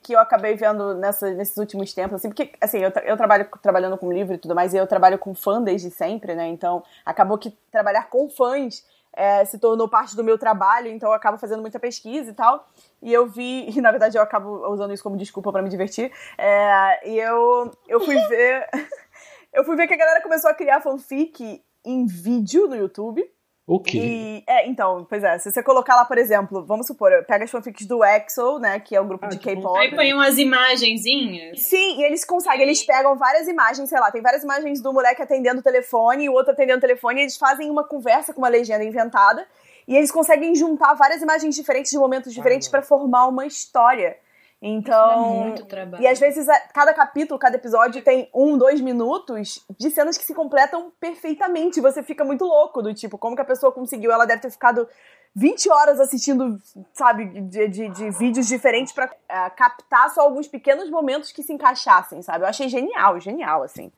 [0.08, 3.46] que eu acabei vendo nessa, nesses últimos tempos, assim, porque, assim, eu, tra- eu trabalho
[3.60, 6.82] trabalhando com livro e tudo mais, e eu trabalho com fã desde sempre, né, então
[7.04, 11.36] acabou que trabalhar com fãs é, se tornou parte do meu trabalho, então eu acabo
[11.36, 12.66] fazendo muita pesquisa e tal,
[13.02, 16.10] e eu vi, e na verdade eu acabo usando isso como desculpa pra me divertir,
[16.38, 18.66] é, e eu, eu fui ver,
[19.52, 23.22] eu fui ver que a galera começou a criar fanfic em vídeo no YouTube,
[23.68, 23.98] O quê?
[23.98, 27.50] e, é, então, pois é, se você colocar lá, por exemplo, vamos supor, pega as
[27.50, 29.78] fanfics do EXO, né, que é o grupo Ah, de tipo, K-pop.
[29.78, 31.60] Aí põe umas imagenzinhas.
[31.60, 35.20] Sim, e eles conseguem, eles pegam várias imagens, sei lá, tem várias imagens do moleque
[35.20, 38.40] atendendo o telefone e o outro atendendo o telefone, e eles fazem uma conversa com
[38.40, 39.46] uma legenda inventada,
[39.86, 44.16] e eles conseguem juntar várias imagens diferentes de momentos diferentes pra formar uma história.
[44.60, 45.34] Então.
[45.34, 46.02] muito trabalho.
[46.02, 50.34] E às vezes cada capítulo, cada episódio tem um, dois minutos de cenas que se
[50.34, 51.80] completam perfeitamente.
[51.80, 54.10] Você fica muito louco do tipo, como que a pessoa conseguiu?
[54.10, 54.88] Ela deve ter ficado
[55.34, 56.58] 20 horas assistindo,
[56.92, 61.52] sabe, de, de, de vídeos diferentes pra eh, captar só alguns pequenos momentos que se
[61.52, 62.44] encaixassem, sabe?
[62.44, 63.92] Eu achei genial, genial, assim.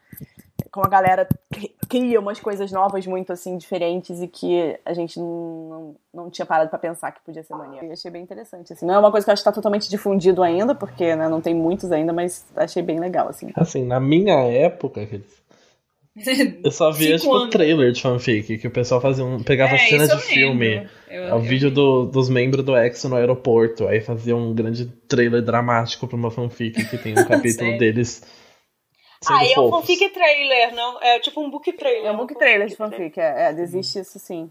[0.71, 5.19] Como a galera cri- cria umas coisas novas muito, assim, diferentes e que a gente
[5.19, 7.87] não, não, não tinha parado pra pensar que podia ser maneiro.
[7.87, 8.87] E achei bem interessante, assim.
[8.87, 11.41] Não é uma coisa que eu acho que tá totalmente difundido ainda, porque né, não
[11.41, 13.51] tem muitos ainda, mas achei bem legal, assim.
[13.57, 15.01] Assim, na minha época,
[16.65, 17.51] eu só via, tipo, anos.
[17.51, 20.69] trailer de fanfic, que o pessoal fazia um, pegava É, cena de eu filme.
[20.69, 20.91] lembro.
[21.09, 23.87] Eu- É o eu- vídeo do- dos membros do EXO no aeroporto.
[23.89, 28.23] Aí fazia um grande trailer dramático pra uma fanfic que tem um capítulo deles.
[29.29, 31.01] Ah, e é um fanfic trailer, não?
[31.03, 32.07] É tipo um book trailer.
[32.07, 34.51] É um book trailer de fanfic, é, é, existe isso sim.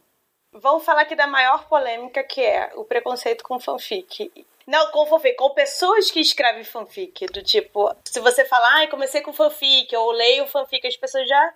[0.51, 4.31] Vamos falar aqui da maior polêmica que é o preconceito com fanfic.
[4.67, 7.25] Não, com fanfic, com pessoas que escrevem fanfic.
[7.27, 11.53] Do tipo, se você falar, ai, comecei com fanfic, ou leio fanfic, as pessoas já.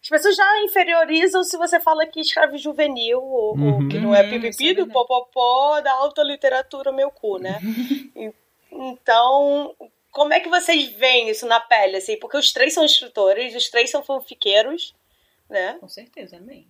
[0.00, 3.88] As pessoas já inferiorizam se você fala que escreve juvenil, ou, ou Uhum.
[3.88, 7.60] que não é Uhum, pipipi é do popopó da alta literatura, meu cu, né?
[8.70, 9.74] Então,
[10.18, 12.18] como é que vocês veem isso na pele, assim?
[12.18, 14.92] Porque os três são escritores, os três são fanfiqueiros,
[15.48, 15.76] né?
[15.80, 16.66] Com certeza, amém.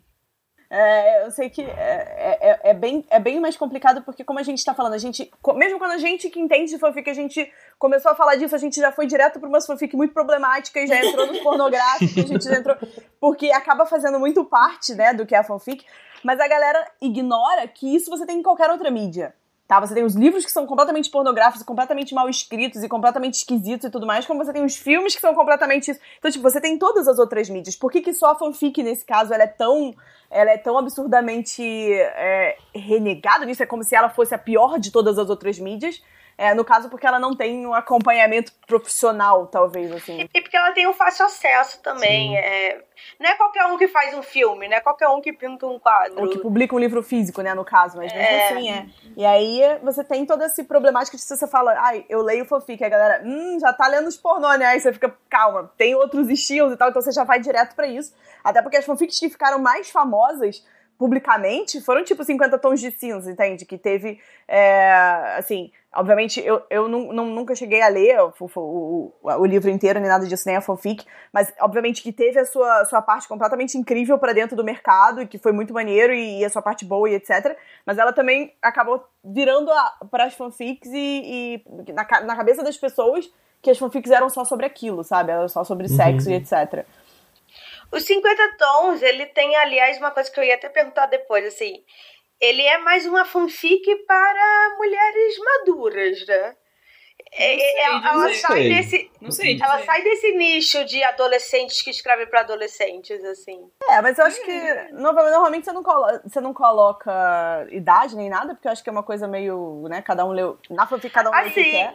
[0.71, 4.43] É, eu sei que é, é, é bem, é bem mais complicado porque, como a
[4.43, 5.31] gente tá falando, a gente.
[5.55, 8.59] Mesmo quando a gente que entende de fanfic, a gente começou a falar disso, a
[8.59, 12.45] gente já foi direto pra umas fanfic muito problemáticas, já entrou nos pornográficos, a gente
[12.45, 12.77] já entrou.
[13.19, 15.87] Porque acaba fazendo muito parte, né, do que é a fanfic.
[16.23, 19.35] Mas a galera ignora que isso você tem em qualquer outra mídia.
[19.69, 23.87] Tá, você tem os livros que são completamente pornográficos, completamente mal escritos e completamente esquisitos
[23.87, 26.01] e tudo mais, como você tem os filmes que são completamente isso.
[26.19, 27.77] Então, tipo, você tem todas as outras mídias.
[27.77, 29.95] Por que, que só a fanfic, nesse caso, ela é tão.
[30.31, 33.63] Ela é tão absurdamente é, renegada nisso?
[33.63, 36.03] É como se ela fosse a pior de todas as outras mídias.
[36.39, 40.29] É, no caso, porque ela não tem um acompanhamento profissional, talvez, assim.
[40.33, 42.39] E porque ela tem um fácil acesso também.
[42.39, 42.81] É...
[43.19, 45.81] Não é qualquer um que faz um filme, não é qualquer um que pinta um
[45.81, 46.21] quadro.
[46.23, 48.49] Ou que publica um livro físico, né, no caso, mas mesmo É.
[48.53, 48.87] assim é.
[49.17, 52.85] E aí você tem toda essa problemática de se você fala, ai, eu leio fanfic,
[52.85, 54.67] a galera, hum, já tá lendo os pornô, né?
[54.67, 57.89] Aí você fica, calma, tem outros estilos e tal, então você já vai direto pra
[57.89, 58.15] isso.
[58.45, 60.65] Até porque as fanfics que ficaram mais famosas
[60.99, 63.65] publicamente foram tipo 50 tons de cinza, entende?
[63.65, 64.91] Que teve, é,
[65.39, 70.01] assim, obviamente eu, eu nu- nu- nunca cheguei a ler o, o, o- livro inteiro,
[70.01, 73.79] nem nada disso, nem a fanfic, mas obviamente que teve a sua, sua parte completamente
[73.79, 76.85] incrível pra dentro do mercado, e que foi muito maneiro, e, e a sua parte
[76.85, 77.57] boa e etc.
[77.87, 79.71] Mas ela também acabou virando
[80.11, 83.31] para as fanfics e, e na, na cabeça das pessoas
[83.63, 85.33] que as fanfics eram só sobre aquilo, sabe?
[85.33, 86.85] Eram só sobre sexo e etc.
[87.91, 91.83] Os 50 Tons, ele tem, aliás, uma coisa que eu ia até perguntar depois, assim.
[92.41, 96.57] Ele é mais uma fanfic para mulheres maduras, né?
[97.33, 98.69] É- Não sei é- ela sai Sei.
[98.69, 99.11] desse.
[99.21, 99.59] Não sei.
[99.63, 103.71] Ela sai desse nicho de adolescentes que escrevem para adolescentes, assim.
[103.89, 108.31] É, mas eu acho que nova- normalmente você não, colo- você não coloca idade nem
[108.31, 111.13] nada, porque eu acho que é uma coisa meio, né, cada um leu, na fanfic
[111.13, 111.95] cada um lê o que Assim, quer.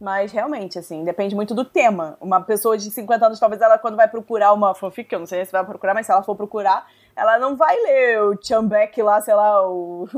[0.00, 2.16] Mas realmente, assim, depende muito do tema.
[2.20, 5.44] Uma pessoa de 50 anos, talvez ela, quando vai procurar uma fanfic, eu não sei
[5.44, 9.20] se vai procurar, mas se ela for procurar, ela não vai ler o Chambek lá,
[9.20, 10.08] sei lá, o,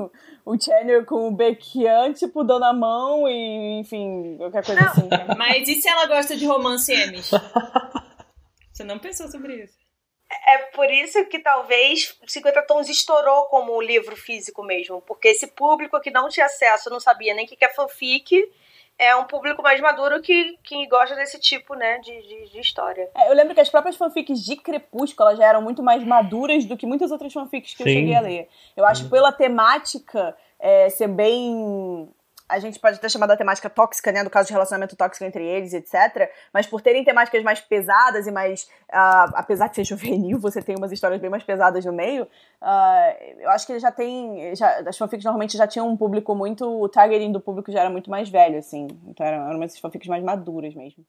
[0.44, 5.08] o Chandler com o Bekian, tipo, dando a mão e, enfim, qualquer coisa não, assim.
[5.38, 7.30] Mas e se ela gosta de romance Amish?
[8.70, 9.78] Você não pensou sobre isso?
[10.46, 15.46] É por isso que talvez 50 Tons estourou como um livro físico mesmo, porque esse
[15.48, 18.30] público que não tinha acesso, não sabia nem o que é fanfic,
[19.00, 23.08] é um público mais maduro que, que gosta desse tipo, né, de, de, de história.
[23.16, 26.76] É, eu lembro que as próprias fanfics de Crepúsculo já eram muito mais maduras do
[26.76, 27.88] que muitas outras fanfics que Sim.
[27.88, 28.48] eu cheguei a ler.
[28.76, 32.10] Eu acho que pela temática é, ser bem
[32.50, 35.44] a gente pode até chamar da temática tóxica, né, do caso de relacionamento tóxico entre
[35.44, 36.30] eles, etc.
[36.52, 40.76] Mas por terem temáticas mais pesadas e mais, uh, apesar de ser juvenil, você tem
[40.76, 42.24] umas histórias bem mais pesadas no meio.
[42.60, 46.34] Uh, eu acho que ele já tem, já, as fanfics normalmente já tinham um público
[46.34, 48.88] muito, o targeting do público já era muito mais velho, assim.
[49.06, 51.04] Então eram, eram umas fanfics mais maduras mesmo.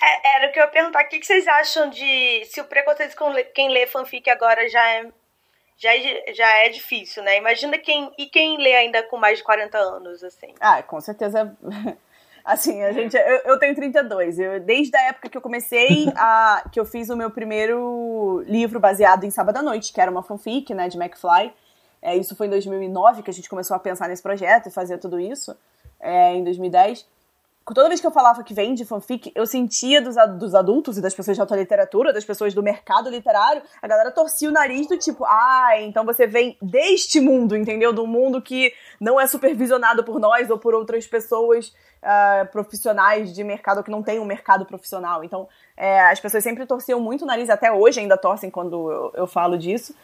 [0.00, 1.04] É, era o que eu ia perguntar.
[1.04, 5.08] O que vocês acham de se o preconceito com quem lê fanfic agora já é
[5.76, 7.38] já, é já é difícil, né?
[7.38, 8.10] Imagina quem.
[8.18, 10.54] E quem lê ainda com mais de 40 anos, assim.
[10.60, 11.56] Ah, com certeza.
[12.44, 13.16] Assim, a gente.
[13.16, 14.36] Eu, eu tenho 32.
[14.36, 16.68] Eu, desde a época que eu comecei a.
[16.72, 20.24] que eu fiz o meu primeiro livro baseado em Sábado à Noite, que era uma
[20.24, 21.52] fanfic, né, de McFly.
[22.02, 24.98] É, isso foi em 2009 que a gente começou a pensar nesse projeto e fazer
[24.98, 25.56] tudo isso.
[26.00, 27.06] É, em 2010
[27.66, 31.00] toda vez que eu falava que vem de fanfic, eu sentia dos, dos adultos e
[31.00, 34.88] das pessoas de alta literatura, das pessoas do mercado literário, a galera torcia o nariz
[34.88, 37.92] do tipo, ah, então você vem deste mundo, entendeu?
[37.92, 43.44] Do mundo que não é supervisionado por nós ou por outras pessoas uh, profissionais de
[43.44, 45.22] mercado que não tem um mercado profissional.
[45.22, 49.12] Então, é, as pessoas sempre torciam muito o nariz, até hoje ainda torcem quando eu,
[49.14, 49.94] eu falo disso.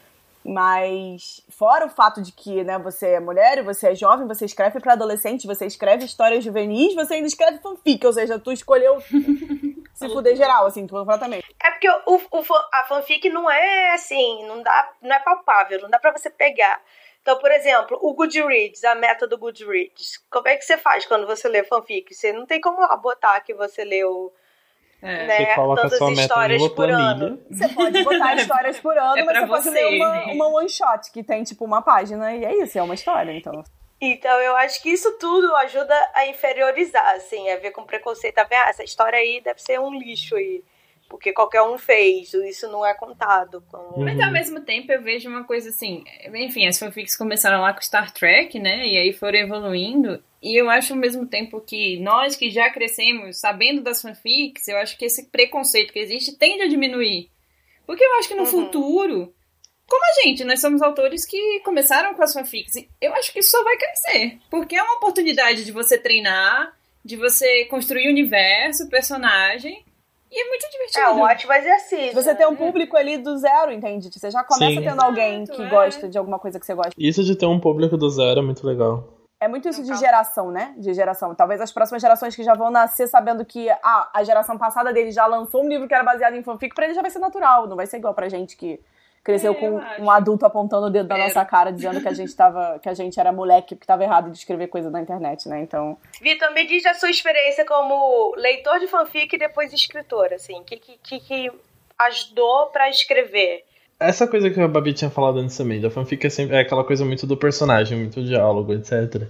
[0.44, 4.80] Mas fora o fato de que, né, você é mulher, você é jovem, você escreve
[4.80, 8.98] para adolescente, você escreve histórias juvenis, você ainda escreve fanfic, ou seja, tu escolheu
[9.92, 11.44] se fuder geral, assim, completamente.
[11.62, 15.90] É porque o, o, a fanfic não é assim, não dá, não é palpável, não
[15.90, 16.80] dá para você pegar.
[17.20, 20.16] Então, por exemplo, o Goodreads, a meta do Goodreads.
[20.30, 22.14] Como é que você faz quando você lê fanfic?
[22.14, 24.32] Você não tem como botar que você leu
[25.00, 25.26] é.
[25.26, 25.36] Né?
[25.36, 27.40] Você coloca Tantas sua histórias por ano.
[27.50, 30.32] Você pode botar histórias por ano, é mas você, você, pode ler uma, né?
[30.32, 33.62] uma one shot que tem tipo uma página e é isso, é uma história, então.
[34.00, 38.44] Então, eu acho que isso tudo ajuda a inferiorizar, assim, a ver com preconceito, a
[38.44, 40.62] ver, ah, essa história aí deve ser um lixo aí,
[41.08, 43.64] porque qualquer um fez, isso não é contado.
[43.70, 44.04] Como...
[44.04, 46.04] Mas ao mesmo tempo eu vejo uma coisa assim,
[46.34, 50.70] enfim, as fanfics começaram lá com Star Trek, né, e aí foram evoluindo, e eu
[50.70, 55.06] acho ao mesmo tempo que nós que já crescemos sabendo das fanfics, eu acho que
[55.06, 57.30] esse preconceito que existe tende a diminuir.
[57.86, 58.46] Porque eu acho que no uhum.
[58.46, 59.34] futuro,
[59.88, 63.50] como a gente, nós somos autores que começaram com as fanfics, eu acho que isso
[63.50, 64.38] só vai crescer.
[64.50, 69.82] Porque é uma oportunidade de você treinar, de você construir universo, personagem.
[70.30, 71.04] E é muito divertido.
[71.04, 72.14] É um ótimo exercício.
[72.14, 74.10] Você tem um público ali do zero, entende?
[74.12, 74.86] Você já começa Sim.
[74.86, 75.68] tendo alguém que é.
[75.68, 76.92] gosta de alguma coisa que você gosta.
[76.98, 79.18] Isso de ter um público do zero é muito legal.
[79.40, 80.74] É muito isso de geração, né?
[80.76, 81.34] De geração.
[81.34, 85.12] Talvez as próximas gerações que já vão nascer sabendo que ah, a geração passada dele
[85.12, 87.68] já lançou um livro que era baseado em fanfic, pra ele já vai ser natural,
[87.68, 88.80] não vai ser igual pra gente que
[89.22, 92.34] cresceu é, com um adulto apontando o dedo da nossa cara, dizendo que a gente
[92.34, 95.60] tava, que a gente era moleque, que tava errado de escrever coisa na internet, né?
[95.60, 95.96] Então.
[96.20, 100.60] Vitor, me diz a sua experiência como leitor de fanfic e depois escritor, assim.
[100.60, 101.50] O que, que, que
[101.98, 103.64] ajudou para escrever?
[104.00, 106.84] Essa coisa que a Babi tinha falado antes também, da fanfic é, sempre, é aquela
[106.84, 109.26] coisa muito do personagem, muito diálogo, etc.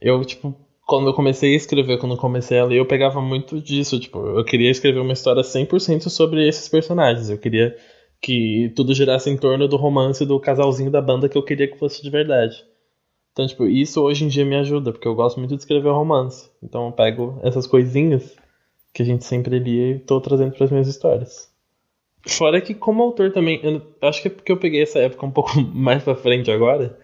[0.00, 0.54] Eu, tipo,
[0.86, 4.18] quando eu comecei a escrever, quando eu comecei a ler, eu pegava muito disso, tipo,
[4.18, 7.30] eu queria escrever uma história 100% sobre esses personagens.
[7.30, 7.76] Eu queria
[8.22, 11.76] que tudo girasse em torno do romance do casalzinho da banda que eu queria que
[11.76, 12.64] fosse de verdade.
[13.32, 16.48] Então, tipo, isso hoje em dia me ajuda, porque eu gosto muito de escrever romance.
[16.62, 18.36] Então eu pego essas coisinhas
[18.92, 21.50] que a gente sempre lia e tô trazendo para as minhas histórias.
[22.28, 25.30] Fora que como autor também, eu acho que é porque eu peguei essa época um
[25.30, 26.96] pouco mais pra frente agora,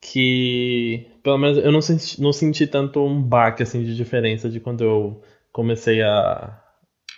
[0.00, 4.60] que pelo menos eu não senti, não senti tanto um baque assim de diferença de
[4.60, 6.60] quando eu comecei a,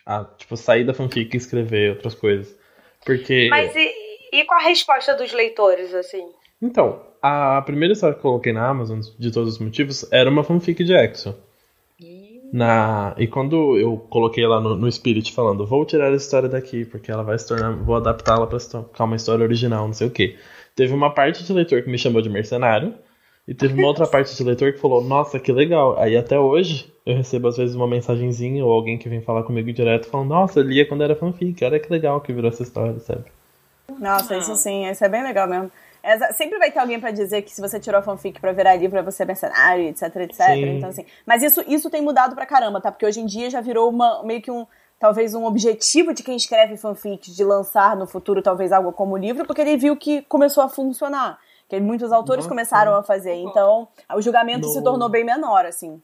[0.05, 2.57] a tipo, sair da fanfic e escrever outras coisas.
[3.07, 3.46] Porque.
[3.48, 3.90] Mas e,
[4.32, 6.26] e com a resposta dos leitores, assim?
[6.61, 10.42] Então, a primeira história que eu coloquei na Amazon, de todos os motivos, era uma
[10.42, 11.34] fanfic de Exo.
[12.52, 13.14] Na...
[13.18, 17.11] E quando eu coloquei lá no, no Spirit falando, vou tirar a história daqui, porque
[17.11, 17.72] ela vai se tornar.
[17.72, 20.36] Vou adaptá-la pra ficar uma história original, não sei o que.
[20.74, 22.92] Teve uma parte de leitor que me chamou de mercenário.
[23.47, 25.97] E teve uma outra parte de leitor que falou, nossa, que legal.
[25.99, 29.72] Aí até hoje eu recebo às vezes uma mensagenzinha ou alguém que vem falar comigo
[29.72, 33.24] direto falando, nossa, lia quando era fanfic, olha que legal que virou essa história, sabe?
[34.01, 35.70] Nossa, isso sim, isso é bem legal mesmo.
[36.03, 38.76] É, sempre vai ter alguém para dizer que se você tirou a fanfic pra virar
[38.76, 40.36] livro, é você é mercenário, etc, etc.
[40.36, 40.76] Sim.
[40.76, 41.05] Então, assim.
[41.26, 42.92] Mas isso, isso tem mudado pra caramba, tá?
[42.92, 44.66] Porque hoje em dia já virou uma, meio que um.
[44.99, 49.44] Talvez um objetivo de quem escreve fanfic de lançar no futuro talvez algo como livro,
[49.44, 51.38] porque ele viu que começou a funcionar.
[51.69, 52.49] Que muitos autores Nossa.
[52.49, 53.35] começaram a fazer.
[53.35, 54.73] Então, o julgamento no...
[54.73, 56.01] se tornou bem menor, assim.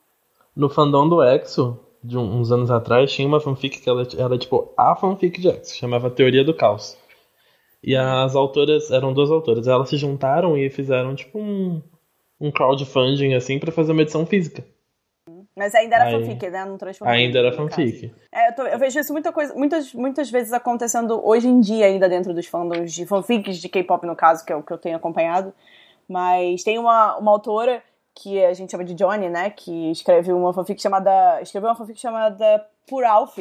[0.55, 4.73] No fandom do Exo, de uns anos atrás, tinha uma fanfic que ela era tipo
[4.77, 6.97] a fanfic de Exo, chamava Teoria do Caos.
[7.83, 11.83] E as autoras, eram duas autoras, elas se juntaram e fizeram tipo um,
[12.41, 14.65] um crowdfunding assim para fazer uma edição física.
[15.55, 16.65] Mas ainda era Aí, fanfic, né?
[16.65, 17.15] Não transformou.
[17.15, 18.13] Ainda era fanfic.
[18.33, 21.87] É, eu, tô, eu, vejo isso muita coisa, muitas, muitas vezes acontecendo hoje em dia
[21.87, 24.79] ainda dentro dos fandoms de fanfics de K-pop, no caso, que é o que eu
[24.79, 25.53] tenho acompanhado.
[26.09, 27.83] Mas tem uma, uma autora
[28.15, 29.51] que a gente chama de Johnny, né?
[29.51, 31.41] Que escreve uma fanfic chamada.
[31.43, 33.39] Escreveu uma fanfic chamada Por Alf,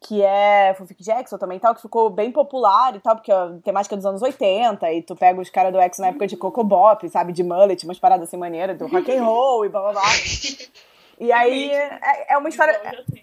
[0.00, 3.52] que é fanfic de Exo também tal, que ficou bem popular e tal, porque é
[3.62, 6.64] temática dos anos 80, e tu pega os caras do Exo na época de Coco
[6.64, 9.92] Bop, sabe, de mullet, umas paradas assim maneiras, do rock and roll e blá blá
[9.92, 10.02] blá.
[11.22, 12.80] E aí é, é, uma história.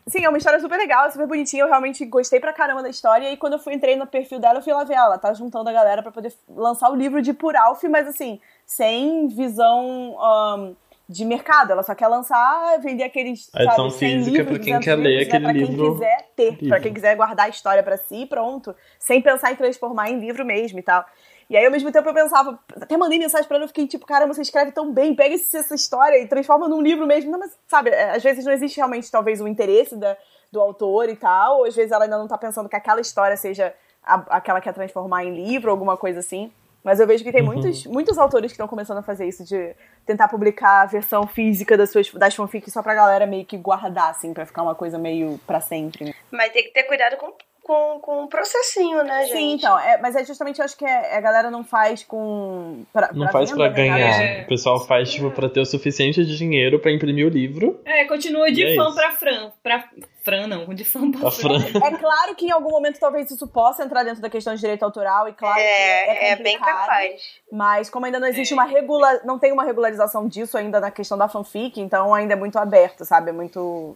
[0.07, 1.63] Sim, é uma história super legal, super bonitinha.
[1.63, 3.29] Eu realmente gostei pra caramba da história.
[3.29, 5.17] E quando eu fui entrei no perfil dela, eu fui lá ver ela.
[5.17, 10.15] Tá juntando a galera pra poder lançar o livro de Puralf, mas assim, sem visão.
[10.17, 10.75] Um,
[11.09, 13.49] de mercado, ela só quer lançar, vender aqueles.
[13.55, 15.75] A edição sabe, física para quem quer ler aquele pra livro.
[15.75, 19.51] Para quem quiser ter, para quem quiser guardar a história para si, pronto, sem pensar
[19.51, 21.03] em transformar em livro mesmo e tal.
[21.49, 24.05] E aí, ao mesmo tempo, eu pensava, até mandei mensagem pra ela, eu fiquei tipo,
[24.05, 27.31] cara, você escreve tão bem, pega essa história e transforma num livro mesmo.
[27.31, 30.15] Não, mas, sabe, é, às vezes não existe realmente, talvez, o interesse da,
[30.51, 33.35] do autor e tal, ou às vezes ela ainda não tá pensando que aquela história
[33.35, 33.73] seja
[34.03, 36.51] a, aquela que quer transformar em livro, alguma coisa assim.
[36.83, 37.47] Mas eu vejo que tem uhum.
[37.47, 39.75] muitos, muitos autores que estão começando a fazer isso, de
[40.05, 44.11] tentar publicar a versão física das suas das fanfics só pra galera meio que guardar,
[44.11, 46.05] assim, pra ficar uma coisa meio pra sempre.
[46.05, 46.13] Né?
[46.31, 47.33] Mas tem que ter cuidado com
[47.69, 49.37] com, com um processinho, né, gente?
[49.37, 49.77] Sim, então.
[49.77, 52.83] É, mas é justamente, eu acho que é, a galera não faz com.
[52.91, 53.99] Pra, não pra faz pra né, ganhar.
[53.99, 54.41] É.
[54.41, 57.79] O pessoal faz, tipo, pra ter o suficiente de dinheiro pra imprimir o livro.
[57.85, 59.51] É, continua de fã é pra Fran.
[59.61, 59.89] Pra
[60.23, 61.59] Fran, não, de fã pra Fran.
[61.59, 61.79] Fran.
[61.85, 64.81] É claro que em algum momento talvez isso possa entrar dentro da questão de direito
[64.81, 67.21] autoral, e claro é, que é, é bem capaz.
[67.51, 68.55] Mas como ainda não existe é.
[68.55, 69.21] uma regula...
[69.23, 73.05] não tem uma regularização disso ainda na questão da fanfic, então ainda é muito aberto,
[73.05, 73.29] sabe?
[73.29, 73.95] É muito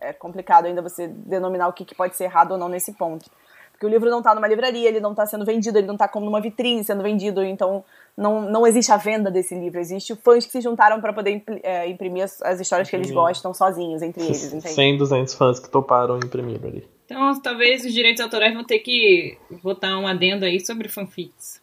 [0.00, 3.30] é complicado ainda você denominar o que, que pode ser errado ou não nesse ponto.
[3.72, 6.06] Porque o livro não está numa livraria, ele não está sendo vendido, ele não está
[6.06, 7.82] como numa vitrine sendo vendido, então
[8.14, 9.80] não, não existe a venda desse livro.
[9.80, 13.54] Existe fãs que se juntaram para poder é, imprimir as, as, histórias que eles gostam
[13.54, 14.74] sozinhos, entre eles, entende?
[14.74, 16.86] 100, 200 fãs que toparam imprimir ali.
[17.06, 21.59] Então, talvez os direitos autorais vão ter que botar um adendo aí sobre fanfics.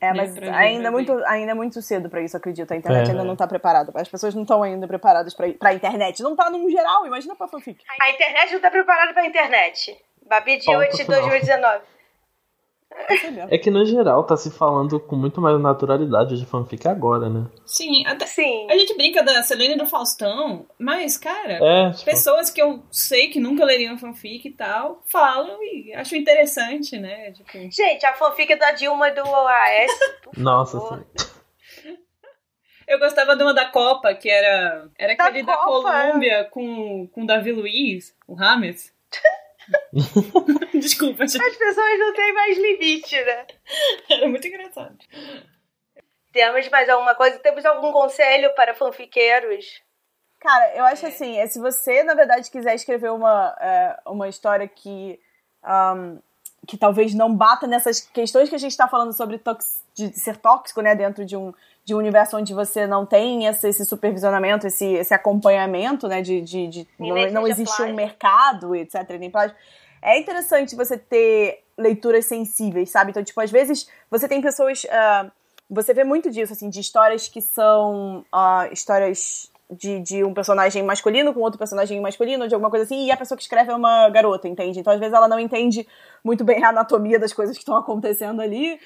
[0.00, 2.70] É, né, mas ainda, é muito, ainda é muito cedo para isso, acredito.
[2.72, 3.10] A internet é.
[3.10, 3.92] ainda não tá preparada.
[3.94, 6.22] As pessoas não estão ainda preparadas pra, pra internet.
[6.22, 7.82] Não tá no geral, imagina pra fanfic.
[8.00, 9.96] A internet não tá preparada pra internet.
[10.26, 11.80] Babi de 8 de 2019.
[13.48, 17.46] É que no geral tá se falando com muito mais naturalidade de fanfic agora, né?
[17.64, 18.66] Sim, até, Sim.
[18.70, 22.04] A gente brinca da Selene e do Faustão, mas, cara, é, tipo...
[22.04, 27.32] pessoas que eu sei que nunca leriam fanfic e tal, falam e acho interessante, né?
[27.32, 27.70] Tipo...
[27.70, 29.92] Gente, a fanfic da Dilma do OAS.
[30.36, 31.96] Nossa, sim.
[32.88, 35.58] Eu gostava de uma da Copa, que era, era da aquele Copa.
[35.58, 38.94] da Colômbia com, com Davi Luiz, o Rames.
[40.74, 41.42] Desculpa, gente.
[41.42, 43.46] As pessoas não têm mais limite, né?
[44.10, 44.96] Era muito engraçado.
[46.32, 47.38] Temos mais alguma coisa?
[47.38, 49.82] Temos algum conselho para fanfiqueiros?
[50.38, 51.08] Cara, eu acho é.
[51.08, 55.18] assim, é, se você, na verdade, quiser escrever uma, é, uma história que,
[55.64, 56.20] um,
[56.66, 59.40] que talvez não bata nessas questões que a gente está falando sobre
[59.94, 61.54] de ser tóxico, né, dentro de um,
[61.86, 66.40] de um universo onde você não tem esse, esse supervisionamento, esse, esse acompanhamento, né, de,
[66.40, 69.30] de, de não, não existe um mercado, etc, nem
[70.02, 73.10] é interessante você ter leituras sensíveis, sabe?
[73.10, 74.84] Então, tipo, às vezes você tem pessoas...
[74.84, 75.30] Uh,
[75.68, 80.82] você vê muito disso, assim, de histórias que são uh, histórias de, de um personagem
[80.82, 83.74] masculino com outro personagem masculino, de alguma coisa assim, e a pessoa que escreve é
[83.74, 84.78] uma garota, entende?
[84.78, 85.86] Então, às vezes, ela não entende
[86.22, 88.78] muito bem a anatomia das coisas que estão acontecendo ali.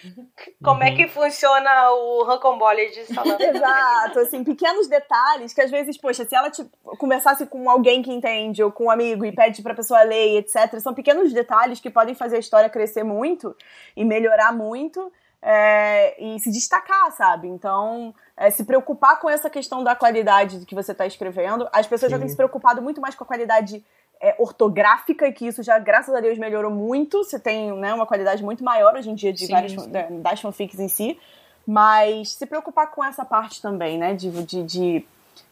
[0.62, 0.86] Como uhum.
[0.86, 3.36] é que funciona o Rancambole de salão?
[3.40, 8.12] Exato, assim, pequenos detalhes que às vezes, poxa, se ela tipo, conversasse com alguém que
[8.12, 11.90] entende, ou com um amigo e pede pra pessoa ler, etc., são pequenos detalhes que
[11.90, 13.54] podem fazer a história crescer muito
[13.94, 15.12] e melhorar muito
[15.42, 17.48] é, e se destacar, sabe?
[17.48, 21.68] Então, é, se preocupar com essa questão da qualidade do que você está escrevendo.
[21.70, 22.16] As pessoas Sim.
[22.16, 23.84] já têm se preocupado muito mais com a qualidade
[24.18, 27.22] é, ortográfica, e que isso já, graças a Deus, melhorou muito.
[27.22, 30.22] Você tem né, uma qualidade muito maior hoje em dia de sim, várias, sim.
[30.22, 31.18] das fanfics em si.
[31.66, 34.14] Mas se preocupar com essa parte também, né?
[34.14, 35.04] De, de, de,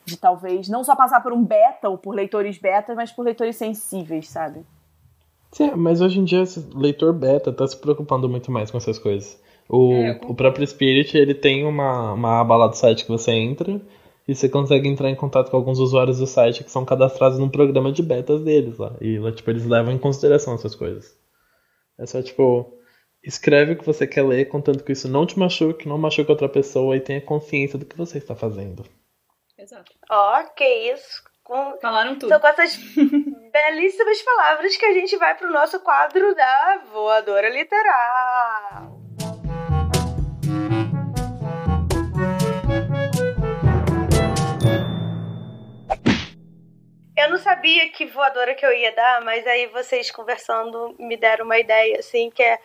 [0.07, 3.57] de talvez não só passar por um beta ou por leitores beta, mas por leitores
[3.57, 4.65] sensíveis, sabe?
[5.53, 6.43] Sim, mas hoje em dia,
[6.75, 9.39] leitor beta tá se preocupando muito mais com essas coisas.
[9.69, 13.33] O, É, o próprio Spirit, ele tem uma, uma aba lá do site que você
[13.33, 13.81] entra
[14.27, 17.49] e você consegue entrar em contato com alguns usuários do site que são cadastrados num
[17.49, 18.95] programa de betas deles lá.
[19.01, 21.19] E lá, tipo, eles levam em consideração essas coisas.
[21.99, 22.79] É só, tipo,
[23.23, 26.49] escreve o que você quer ler, contanto que isso não te machuque, não machuque outra
[26.49, 28.85] pessoa e tenha consciência do que você está fazendo.
[29.59, 29.93] Exato.
[30.11, 31.23] Ó, que isso.
[31.43, 31.79] Com...
[31.81, 32.29] Falaram tudo.
[32.29, 32.77] São com essas
[33.53, 38.98] belíssimas palavras que a gente vai pro nosso quadro da voadora literal.
[47.19, 51.45] Eu não sabia que voadora que eu ia dar, mas aí vocês conversando me deram
[51.45, 52.61] uma ideia, assim, que é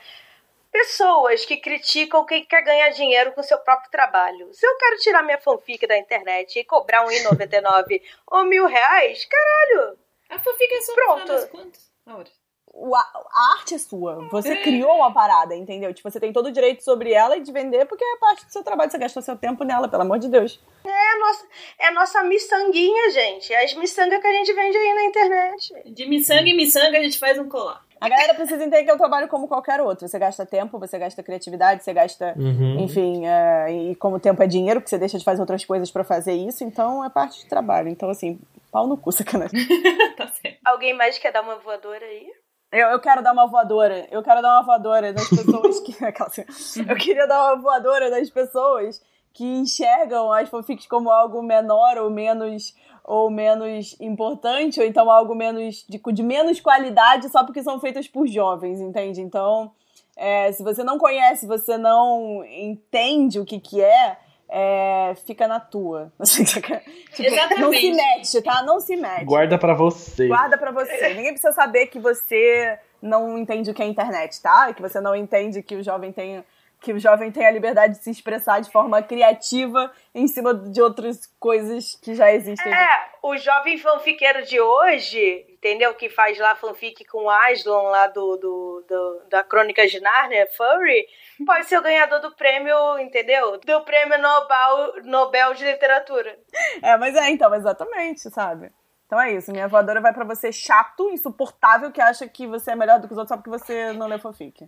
[0.72, 4.54] pessoas que criticam quem quer ganhar dinheiro com seu próprio trabalho.
[4.54, 9.26] Se eu quero tirar minha fanfic da internet e cobrar um R$1,99 ou mil reais,
[9.26, 9.98] caralho,
[10.30, 11.20] A fanfic é só Pronto.
[11.20, 12.43] no final das contas.
[12.76, 14.28] A, a arte é sua.
[14.30, 15.94] Você criou uma parada, entendeu?
[15.94, 18.52] Tipo, você tem todo o direito sobre ela e de vender porque é parte do
[18.52, 18.90] seu trabalho.
[18.90, 20.60] Você gastou seu tempo nela, pelo amor de Deus.
[20.84, 21.46] é a nossa,
[21.80, 23.54] é a nossa miçanguinha, gente.
[23.54, 25.74] É as miçangas que a gente vende aí na internet.
[25.94, 27.82] De miçanga em miçanga a gente faz um colar.
[28.02, 30.06] A galera precisa entender que é um trabalho como qualquer outro.
[30.08, 32.80] Você gasta tempo, você gasta criatividade, você gasta, Uhum.
[32.82, 35.90] enfim, é, e como o tempo é dinheiro, que você deixa de fazer outras coisas
[35.90, 37.88] pra fazer isso, então é parte do trabalho.
[37.88, 38.38] Então, assim,
[38.70, 39.58] pau no cu, sacanagem.
[40.18, 40.58] tá certo.
[40.66, 42.30] Alguém mais quer dar uma voadora aí?
[42.74, 44.08] Eu, eu quero dar uma voadora.
[44.10, 45.96] Eu quero dar uma voadora nas pessoas que.
[46.04, 49.00] assim, eu queria dar uma voadora nas pessoas
[49.32, 55.36] que enxergam as fanfics como algo menor ou menos ou menos importante, ou então algo
[55.36, 59.22] menos de, de menos qualidade só porque são feitas por jovens, entende?
[59.22, 59.72] Então,
[60.16, 64.18] é, se você não conhece, você não entende o que que é,
[64.56, 66.14] é, fica na tua.
[66.20, 66.82] Assim, saca?
[67.16, 67.30] Tipo,
[67.60, 68.62] Não se mete, tá?
[68.64, 69.26] Não se mete.
[69.26, 70.28] Guarda pra você.
[70.28, 71.10] Guarda pra você.
[71.16, 74.72] Ninguém precisa saber que você não entende o que é internet, tá?
[74.74, 76.44] Que você não entende que o jovem tem
[76.80, 80.82] que o jovem tem a liberdade de se expressar de forma criativa em cima de
[80.82, 82.74] outras coisas que já existem.
[82.74, 82.88] É,
[83.24, 85.94] o jovem fanfiqueiro de hoje, entendeu?
[85.94, 90.46] Que faz lá fanfic com o Aslan lá do, do, do- da Crônica de Narnia,
[90.58, 91.06] Furry,
[91.46, 93.60] pode ser o ganhador do prêmio, entendeu?
[93.60, 96.38] Do prêmio Nobel, Nobel de Literatura.
[96.82, 98.72] É, mas é, então, exatamente, sabe?
[99.06, 102.76] Então é isso, minha voadora vai pra você chato, insuportável, que acha que você é
[102.76, 104.68] melhor do que os outros só porque você não lê fanfic.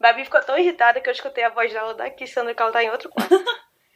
[0.00, 2.82] Babi ficou tão irritada que eu escutei a voz dela daqui, sendo que ela tá
[2.82, 3.44] em outro quarto.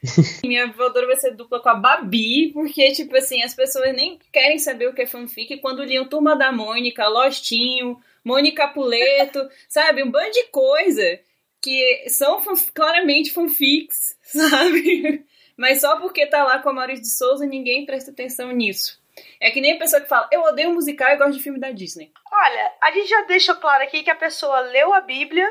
[0.43, 4.57] Minha voadora vai ser dupla com a Babi, porque, tipo assim, as pessoas nem querem
[4.57, 10.03] saber o que é fanfic quando liam Turma da Mônica, Lostinho, Mônica Puleto, sabe?
[10.03, 11.19] Um bando de coisa
[11.61, 12.41] que são
[12.73, 15.25] claramente fanfics, sabe?
[15.57, 18.99] Mas só porque tá lá com a Maurício de Souza, ninguém presta atenção nisso.
[19.39, 21.69] É que nem a pessoa que fala, eu odeio musical e gosto de filme da
[21.71, 22.11] Disney.
[22.31, 25.45] Olha, a gente já deixou claro aqui que a pessoa leu a Bíblia,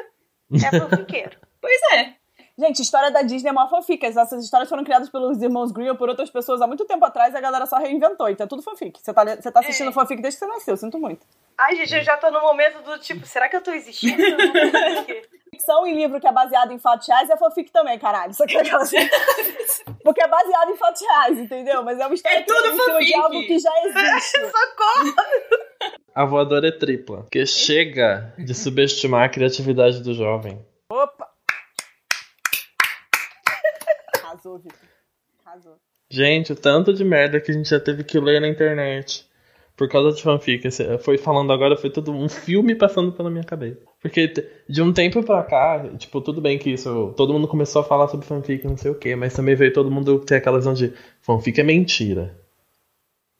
[0.53, 1.39] é fanfiqueiro.
[1.61, 2.15] Pois é.
[2.59, 4.05] Gente, história da Disney é uma fanfic.
[4.05, 7.35] Essas histórias foram criadas pelos irmãos Grimm ou por outras pessoas há muito tempo atrás
[7.35, 8.31] e a galera só reinventou.
[8.31, 8.99] Então é tudo fanfic.
[8.99, 9.93] Você tá, você tá assistindo É.
[9.93, 11.27] fanfic desde que você nasceu, sinto muito.
[11.59, 14.23] Ai, gente, eu já tô no momento do tipo, será que eu tô existindo?
[15.61, 18.33] Ficção em livro que é baseado em fatos reais é fanfic também, caralho.
[18.33, 18.97] Só que é aquela assim.
[20.03, 21.83] Porque é baseado em fatos reais, entendeu?
[21.83, 23.15] Mas é uma história É tudo que em cima de fanfic.
[23.15, 24.39] algo que já existe.
[24.51, 25.15] Socorro!
[26.15, 27.19] A voadora é tripla.
[27.25, 30.65] Porque chega de subestimar a criatividade do jovem.
[30.91, 31.29] Opa!
[34.25, 34.89] Arrasou, Vitor.
[35.45, 35.77] Arrasou.
[36.09, 39.29] Gente, o tanto de merda que a gente já teve que ler na internet.
[39.81, 40.69] Por causa de fanfic.
[41.03, 43.81] Foi falando agora, foi todo um filme passando pela minha cabeça.
[43.99, 44.31] Porque
[44.69, 47.15] de um tempo pra cá, tipo, tudo bem que isso.
[47.17, 49.91] Todo mundo começou a falar sobre fanfic, não sei o quê, mas também veio todo
[49.91, 52.39] mundo ter aquela visão de fanfic é mentira.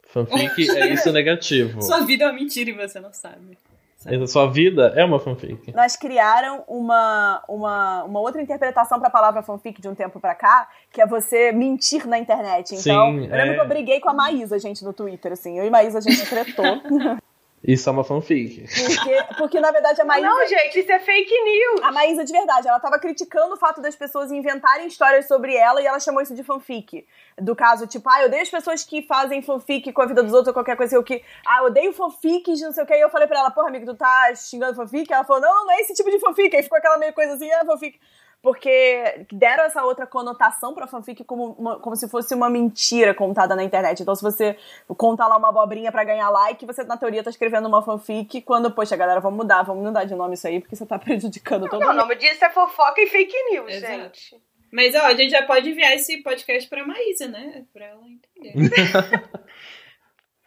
[0.03, 1.83] Fanfic é isso negativo.
[1.83, 3.59] Sua vida é uma mentira e você não sabe.
[4.07, 5.73] A sua vida é uma fanfic.
[5.75, 10.69] Nós criaram uma, uma, uma outra interpretação pra palavra fanfic de um tempo pra cá,
[10.91, 12.75] que é você mentir na internet.
[12.75, 13.55] Então, Sim, eu lembro é.
[13.55, 15.59] que eu briguei com a Maísa, gente, no Twitter, assim.
[15.59, 16.65] Eu e Maísa, a gente tretou.
[17.63, 18.63] Isso é uma fanfic.
[18.63, 20.27] Porque, porque na verdade, a Maísa...
[20.27, 21.83] Não, gente, isso é fake news.
[21.83, 25.83] A Maísa, de verdade, ela tava criticando o fato das pessoas inventarem histórias sobre ela
[25.83, 27.07] e ela chamou isso de fanfic.
[27.39, 30.33] Do caso, tipo, ah, eu odeio as pessoas que fazem fanfic com a vida dos
[30.33, 32.95] outros ou qualquer coisa assim, o que, ah, eu odeio fanfics, não sei o que.
[32.95, 35.13] E eu falei pra ela, porra, amigo, tu tá xingando fanfic?
[35.13, 36.57] Ela falou, não, não é esse tipo de fanfic.
[36.57, 38.01] Aí ficou aquela meio coisa assim, é fanfic.
[38.43, 43.55] Porque deram essa outra conotação pra fanfic como, uma- como se fosse uma mentira contada
[43.55, 44.01] na internet.
[44.03, 44.57] Então, se você
[44.97, 48.41] conta lá uma abobrinha pra ganhar like, você, na teoria, tá escrevendo uma fanfic.
[48.41, 51.69] Quando, poxa, galera, vamos mudar, vamos mudar de nome isso aí, porque você tá prejudicando
[51.69, 52.01] todo Não, o mundo.
[52.01, 53.93] nome disso é fofoca e fake news, Exato.
[53.95, 54.43] gente.
[54.73, 57.65] Mas, ó, a gente já pode enviar esse podcast pra Maísa, né?
[57.73, 58.55] Pra ela entender.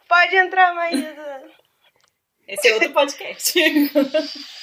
[0.08, 1.14] Pode entrar, Maísa.
[2.48, 3.54] Esse é outro podcast.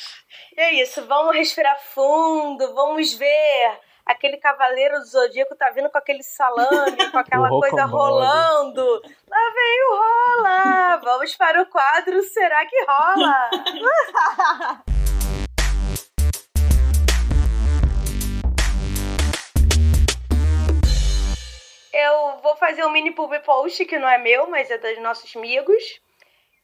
[0.60, 3.80] É isso, vamos respirar fundo, vamos ver.
[4.04, 8.84] Aquele cavaleiro do zodíaco tá vindo com aquele salame, com aquela coisa rolando.
[9.26, 11.00] Lá vem o rola!
[11.02, 13.50] Vamos para o quadro Será que rola?
[21.90, 25.34] Eu vou fazer um mini pub post que não é meu, mas é dos nossos
[25.34, 25.82] amigos.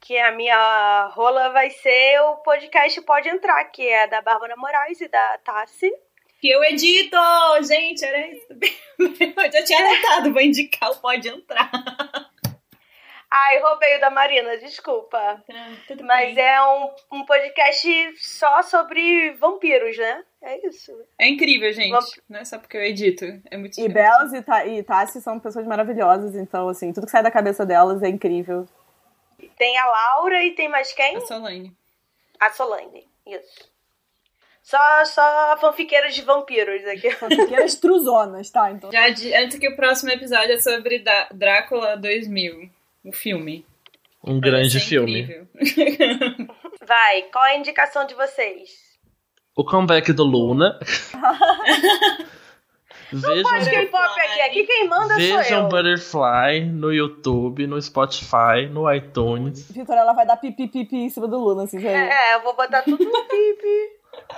[0.06, 5.00] Que a minha rola vai ser o podcast Pode Entrar, que é da Bárbara Moraes
[5.00, 5.92] e da Tassi.
[6.40, 7.16] Que eu edito!
[7.62, 8.46] Gente, era isso.
[9.00, 11.70] Eu já tinha anotado, vou indicar o Pode Entrar.
[13.28, 15.42] Ai, roubei o da Marina, desculpa.
[15.88, 16.44] Tudo Mas bem.
[16.44, 20.22] é um, um podcast só sobre vampiros, né?
[20.40, 20.92] É isso.
[21.18, 21.90] É incrível, gente.
[21.90, 23.24] Vamp- Não é só porque eu edito.
[23.50, 23.88] É muito E.
[23.88, 27.66] Belas e, Ta e Tassi são pessoas maravilhosas, então, assim, tudo que sai da cabeça
[27.66, 28.66] delas é incrível.
[29.56, 31.16] Tem a Laura e tem mais quem?
[31.16, 31.72] A Solane.
[32.38, 33.04] A Solange.
[33.26, 33.70] Isso.
[34.62, 37.10] Só, só fanfiqueiras de vampiros aqui.
[37.16, 38.70] Fanfiqueiras truzonas, tá?
[38.70, 42.68] Então, Já adianto que o próximo episódio é sobre Da- Drácula 2000.
[43.04, 43.64] O filme.
[44.24, 45.46] Um grande filme.
[46.84, 48.70] Vai, qual é a indicação de vocês?
[49.54, 50.78] O comeback do Luna.
[53.10, 54.40] Pode Vejam, K-pop aqui.
[54.40, 55.68] Aqui quem manda sou vejam eu.
[55.68, 59.70] Butterfly no YouTube, no Spotify, no iTunes.
[59.70, 62.56] Vitor, ela vai dar pipi pipi em cima do Luna, assim, já É, eu vou
[62.56, 63.96] botar tudo no pipi.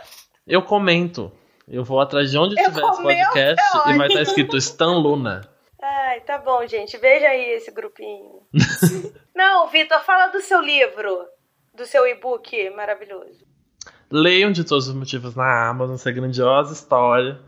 [0.47, 1.31] Eu comento.
[1.69, 4.97] Eu vou atrás de onde Eu tiver esse podcast é e vai estar escrito Stan
[4.97, 5.47] Luna.
[5.81, 6.97] Ai, tá bom, gente.
[6.97, 8.41] Veja aí esse grupinho.
[9.37, 11.27] Não, Vitor, fala do seu livro.
[11.75, 13.47] Do seu e-book maravilhoso.
[14.11, 17.39] Leiam de todos os motivos na Amazon essa grandiosa história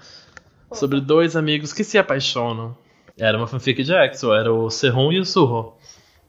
[0.73, 2.77] sobre dois amigos que se apaixonam.
[3.19, 5.77] Era uma fanfic de Exo, era o Serrum e o Surro.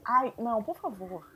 [0.04, 1.31] Ai, não, por favor.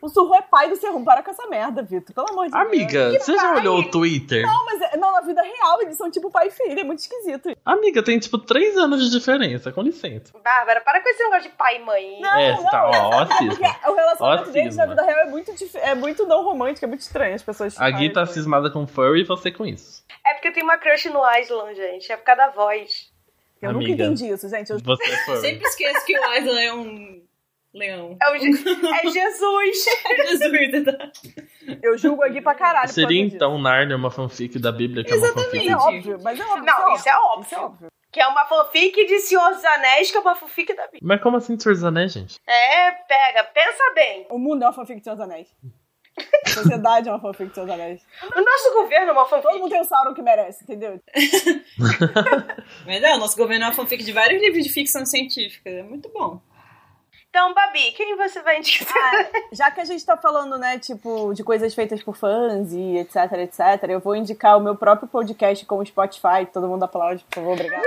[0.00, 2.14] O Surro é pai do Serrum, para com essa merda, Vitor.
[2.14, 2.64] Pelo amor de Deus.
[2.66, 3.56] Amiga, você já pai?
[3.60, 4.42] olhou o Twitter?
[4.46, 7.00] Não, mas é- não, na vida real eles são tipo pai e filho, é muito
[7.00, 7.56] esquisito.
[7.64, 10.32] Amiga, tem tipo três anos de diferença, com licença.
[10.42, 12.20] Bárbara, para com esse negócio de pai e mãe.
[12.20, 12.90] Não, é, você tá ó,
[13.22, 13.76] ó, Porque cisma.
[13.88, 14.86] o relacionamento Ó, deles na cisma.
[14.86, 17.80] vida real é muito, dif- é muito não romântico, é muito estranho as pessoas.
[17.80, 20.04] A Gui tá cismada com furry e você com isso.
[20.24, 22.12] É porque eu tenho uma crush no Aslan, gente.
[22.12, 23.10] É por causa da voz.
[23.60, 24.04] Eu nunca Amiga.
[24.04, 24.70] entendi isso, gente.
[24.70, 25.40] Eu, Você é furry.
[25.40, 27.22] Sempre esqueço que o Isla é um
[27.74, 28.16] leão.
[28.22, 29.84] É, o Je- é Jesus.
[30.40, 31.10] Jesus, tá?
[31.82, 32.88] eu julgo a Gui pra caralho.
[32.88, 36.44] Seria então Narnia uma fanfic da Bíblia, que é uma fanfic É óbvio, mas é
[36.44, 36.64] óbvio.
[36.64, 37.42] Não, isso é óbvio.
[37.46, 37.88] Isso é óbvio.
[38.10, 41.00] Que é uma fanfic de Senhor dos Anéis, que é uma fanfic da Bíblia.
[41.02, 42.38] Mas como assim Senhor dos Anéis, gente?
[42.46, 44.26] É, pega, pensa bem.
[44.30, 45.48] O mundo é uma fanfic de Senhor dos Anéis.
[46.46, 48.02] A sociedade é uma fanfic de Senhor dos Anéis.
[48.34, 49.60] O nosso governo é uma Todo fanfic.
[49.60, 50.98] mundo tem o Sauron que merece, entendeu?
[52.86, 55.68] Mas é, o nosso governo é uma fanfic de vários livros de ficção científica.
[55.68, 56.40] É muito bom.
[57.30, 59.14] Então, Babi, quem você vai indicar?
[59.14, 62.96] Ah, já que a gente tá falando, né, tipo, de coisas feitas por fãs e
[62.96, 66.46] etc, etc, eu vou indicar o meu próprio podcast com o Spotify.
[66.50, 67.82] Todo mundo aplaude, por favor, obrigado.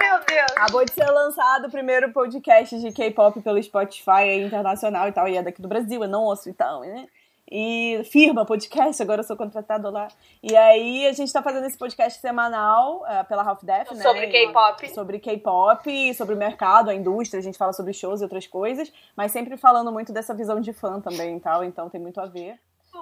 [0.00, 0.52] Meu Deus.
[0.52, 5.28] Acabou de ser lançado o primeiro podcast de K-pop pelo Spotify, é internacional e tal,
[5.28, 7.06] e é daqui do Brasil, é nosso e tal, né?
[7.54, 10.08] E firma podcast, agora eu sou contratada lá.
[10.42, 14.02] E aí a gente tá fazendo esse podcast semanal eh, pela Half Death, né?
[14.02, 14.88] Sobre K-pop.
[14.94, 18.90] Sobre K-pop, sobre o mercado, a indústria, a gente fala sobre shows e outras coisas,
[19.14, 22.24] mas sempre falando muito dessa visão de fã também e tal, então tem muito a
[22.24, 22.56] ver.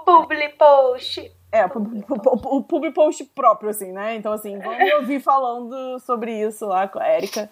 [0.05, 1.33] Publi post.
[1.53, 4.17] É, o pub- o- o public post próprio, assim, né?
[4.17, 7.49] Então, assim, vamos me ouvir falando sobre isso lá com a Erika.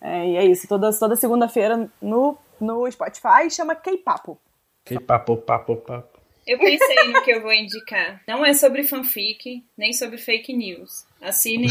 [0.00, 4.38] É, e é isso, toda, toda segunda-feira no, no Spotify chama K-Papo.
[4.84, 6.11] Que papo, papo, papo.
[6.46, 8.22] Eu pensei no que eu vou indicar.
[8.26, 11.06] Não é sobre fanfic, nem sobre fake news.
[11.20, 11.68] Assinem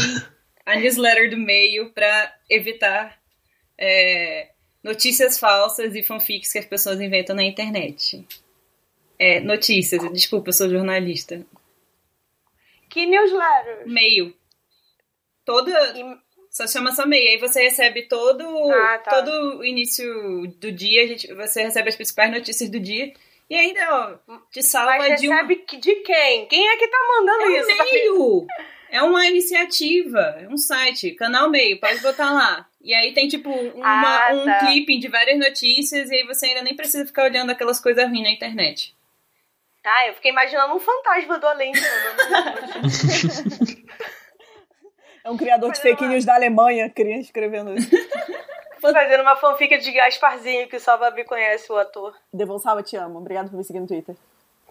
[0.64, 3.20] a newsletter do meio pra evitar
[3.76, 4.50] é,
[4.82, 8.26] notícias falsas e fanfics que as pessoas inventam na internet.
[9.18, 11.44] É, notícias, desculpa, eu sou jornalista.
[12.88, 13.86] Que newsletter?
[13.86, 14.34] Meio.
[15.44, 15.70] Toda.
[15.98, 17.28] E- Só chama só meio.
[17.30, 19.10] Aí você recebe todo, Ah, tá.
[19.22, 23.12] todo o início do dia, gente, você recebe as principais notícias do dia.
[23.50, 26.46] E ainda, ó, te salva Mas de recebe que- de quem?
[26.46, 27.76] Quem é que tá mandando É um isso?
[27.76, 27.90] Babi?
[27.92, 28.46] meio!
[28.90, 32.66] É uma iniciativa, é um site, canal meio, pode botar lá.
[32.80, 34.58] E aí tem, tipo, uma- Ah, um tá.
[34.60, 38.22] clipping de várias notícias e aí você ainda nem precisa ficar olhando aquelas coisas ruins
[38.22, 38.94] na internet.
[39.84, 41.72] Ah, eu fiquei imaginando um fantasma do além.
[45.24, 47.90] É um criador de Mas fake news da Alemanha cria- escrevendo isso.
[48.90, 52.14] Fazendo uma fanfic de Gasparzinho, que só a Babi conhece o ator.
[52.32, 53.18] Devon Salva, te amo.
[53.18, 54.16] Obrigado por me seguir no Twitter.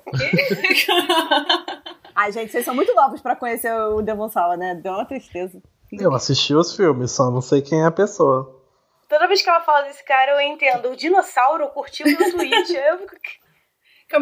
[2.14, 4.76] Ai, gente, vocês são muito novos pra conhecer o Devon Salva, né?
[4.76, 5.62] Deu uma tristeza.
[5.92, 8.60] Eu assisti os filmes, só não sei quem é a pessoa.
[9.08, 10.90] Toda vez que ela fala desse cara, eu entendo.
[10.90, 12.76] O dinossauro curtiu meu tweet.
[12.76, 13.00] Eu...
[13.00, 13.20] Como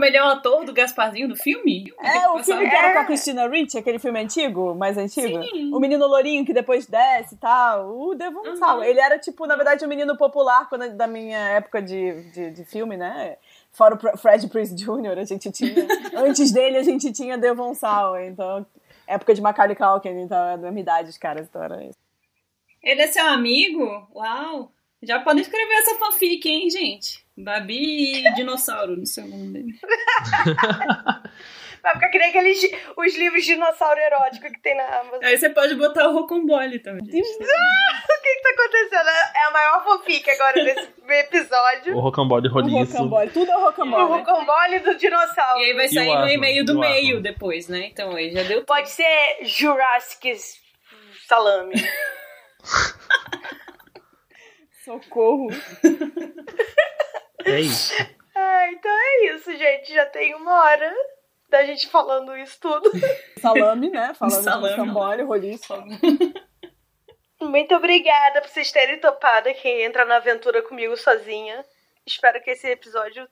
[0.05, 1.91] ele é o ator do Gasparzinho do filme?
[1.99, 2.93] É, o filme que era É.
[2.93, 5.43] com a Christina Ricci, aquele filme antigo, mais antigo.
[5.43, 5.73] Sim.
[5.73, 7.89] O menino lourinho que depois desce e tal.
[7.97, 8.85] O Devon Sawa.
[8.87, 12.65] Ele era, tipo, na verdade, um menino popular quando, da minha época de, de, de
[12.65, 13.37] filme, né?
[13.71, 15.73] Fora o Fred Prince Jr., a gente tinha.
[16.15, 18.23] antes dele, a gente tinha Devon Sawa.
[18.25, 18.65] Então,
[19.07, 21.47] época de Macaulay Culkin, então é da minha idade, os caras.
[21.47, 21.97] Então era isso.
[22.81, 24.07] Ele é seu amigo?
[24.15, 24.71] Uau!
[25.01, 27.25] Já podem escrever essa fanfic, hein, gente?
[27.43, 29.79] Babi e Dinossauro, não sei o nome dele.
[31.81, 32.59] Vai ficar que nem aqueles
[32.97, 35.23] os livros de dinossauro erótico que tem na Amazon.
[35.23, 37.01] Aí você pode botar o Rocambole também.
[37.01, 39.07] O que que tá acontecendo?
[39.35, 41.95] É a maior fanfic agora desse episódio.
[41.95, 42.91] O rocambole O roliço.
[42.91, 43.29] rocambole.
[43.31, 44.03] Tudo é O rocambole.
[44.03, 45.61] rocambole do dinossauro.
[45.61, 47.85] E aí vai o sair no e-mail do o meio depois, né?
[47.87, 50.35] Então aí já deu Pode ser Jurassic
[51.27, 51.75] Salame.
[54.83, 55.47] Socorro.
[57.49, 57.93] É isso.
[58.35, 59.93] Ah, então é isso, gente.
[59.93, 60.93] Já tem uma hora
[61.49, 62.89] da gente falando isso tudo.
[63.41, 64.13] Salame, né?
[64.13, 64.73] Falando Salame.
[64.73, 65.73] de rocambole, roliço.
[67.41, 71.63] Muito obrigada por vocês terem topado quem entra na aventura comigo sozinha.
[72.05, 73.25] Espero que esse episódio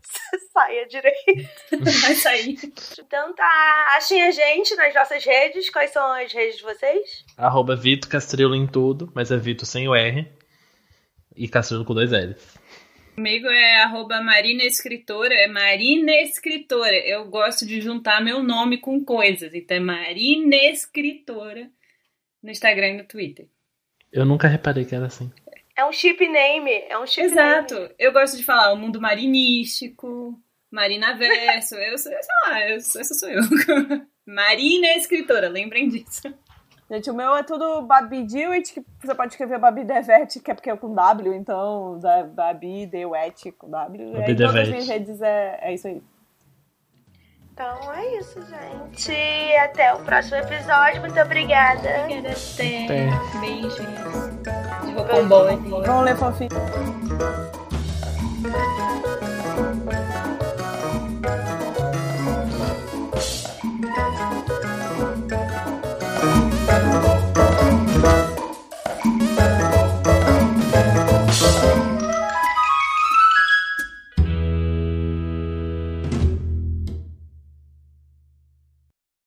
[0.53, 1.49] saia direito.
[1.72, 2.57] Vai sair.
[2.99, 5.70] Então tá, achem a gente nas nossas redes.
[5.70, 7.26] Quais são as redes de vocês?
[7.38, 10.32] Arroba Vito Castrilo em tudo, mas é Vito sem o R.
[11.36, 12.57] E Castrilo com dois L's.
[13.18, 16.95] Comigo é arroba Marina Escritora, é Marina Escritora.
[16.95, 21.68] Eu gosto de juntar meu nome com coisas, então é Marina Escritora
[22.43, 23.47] no Instagram e no Twitter.
[24.13, 25.32] Eu nunca reparei que era assim.
[25.76, 26.72] É um chip name.
[26.88, 27.74] É um chip Exato.
[27.74, 27.95] name.
[27.97, 30.39] Eu gosto de falar o mundo marinístico,
[30.70, 33.41] Marina Verso, eu sou, sei lá, eu, essa sou eu.
[34.28, 36.22] Marina Escritora, lembrem disso.
[36.90, 40.54] Gente, o meu é tudo Babi Dewitt, que você pode escrever Babi Devet, que é
[40.54, 44.14] porque é com W, então da- Babi Dewitt com W.
[44.14, 44.70] Babi e aí, todas as Devet.
[44.72, 46.02] minhas redes é, é isso aí.
[47.54, 49.12] Então é isso, gente.
[49.58, 51.02] Até o próximo episódio.
[51.02, 51.90] Muito obrigada.
[52.06, 53.10] Até.
[53.40, 53.76] Beijos.
[54.86, 55.56] De Rocambole.
[55.58, 56.54] Vamos ler fanfic.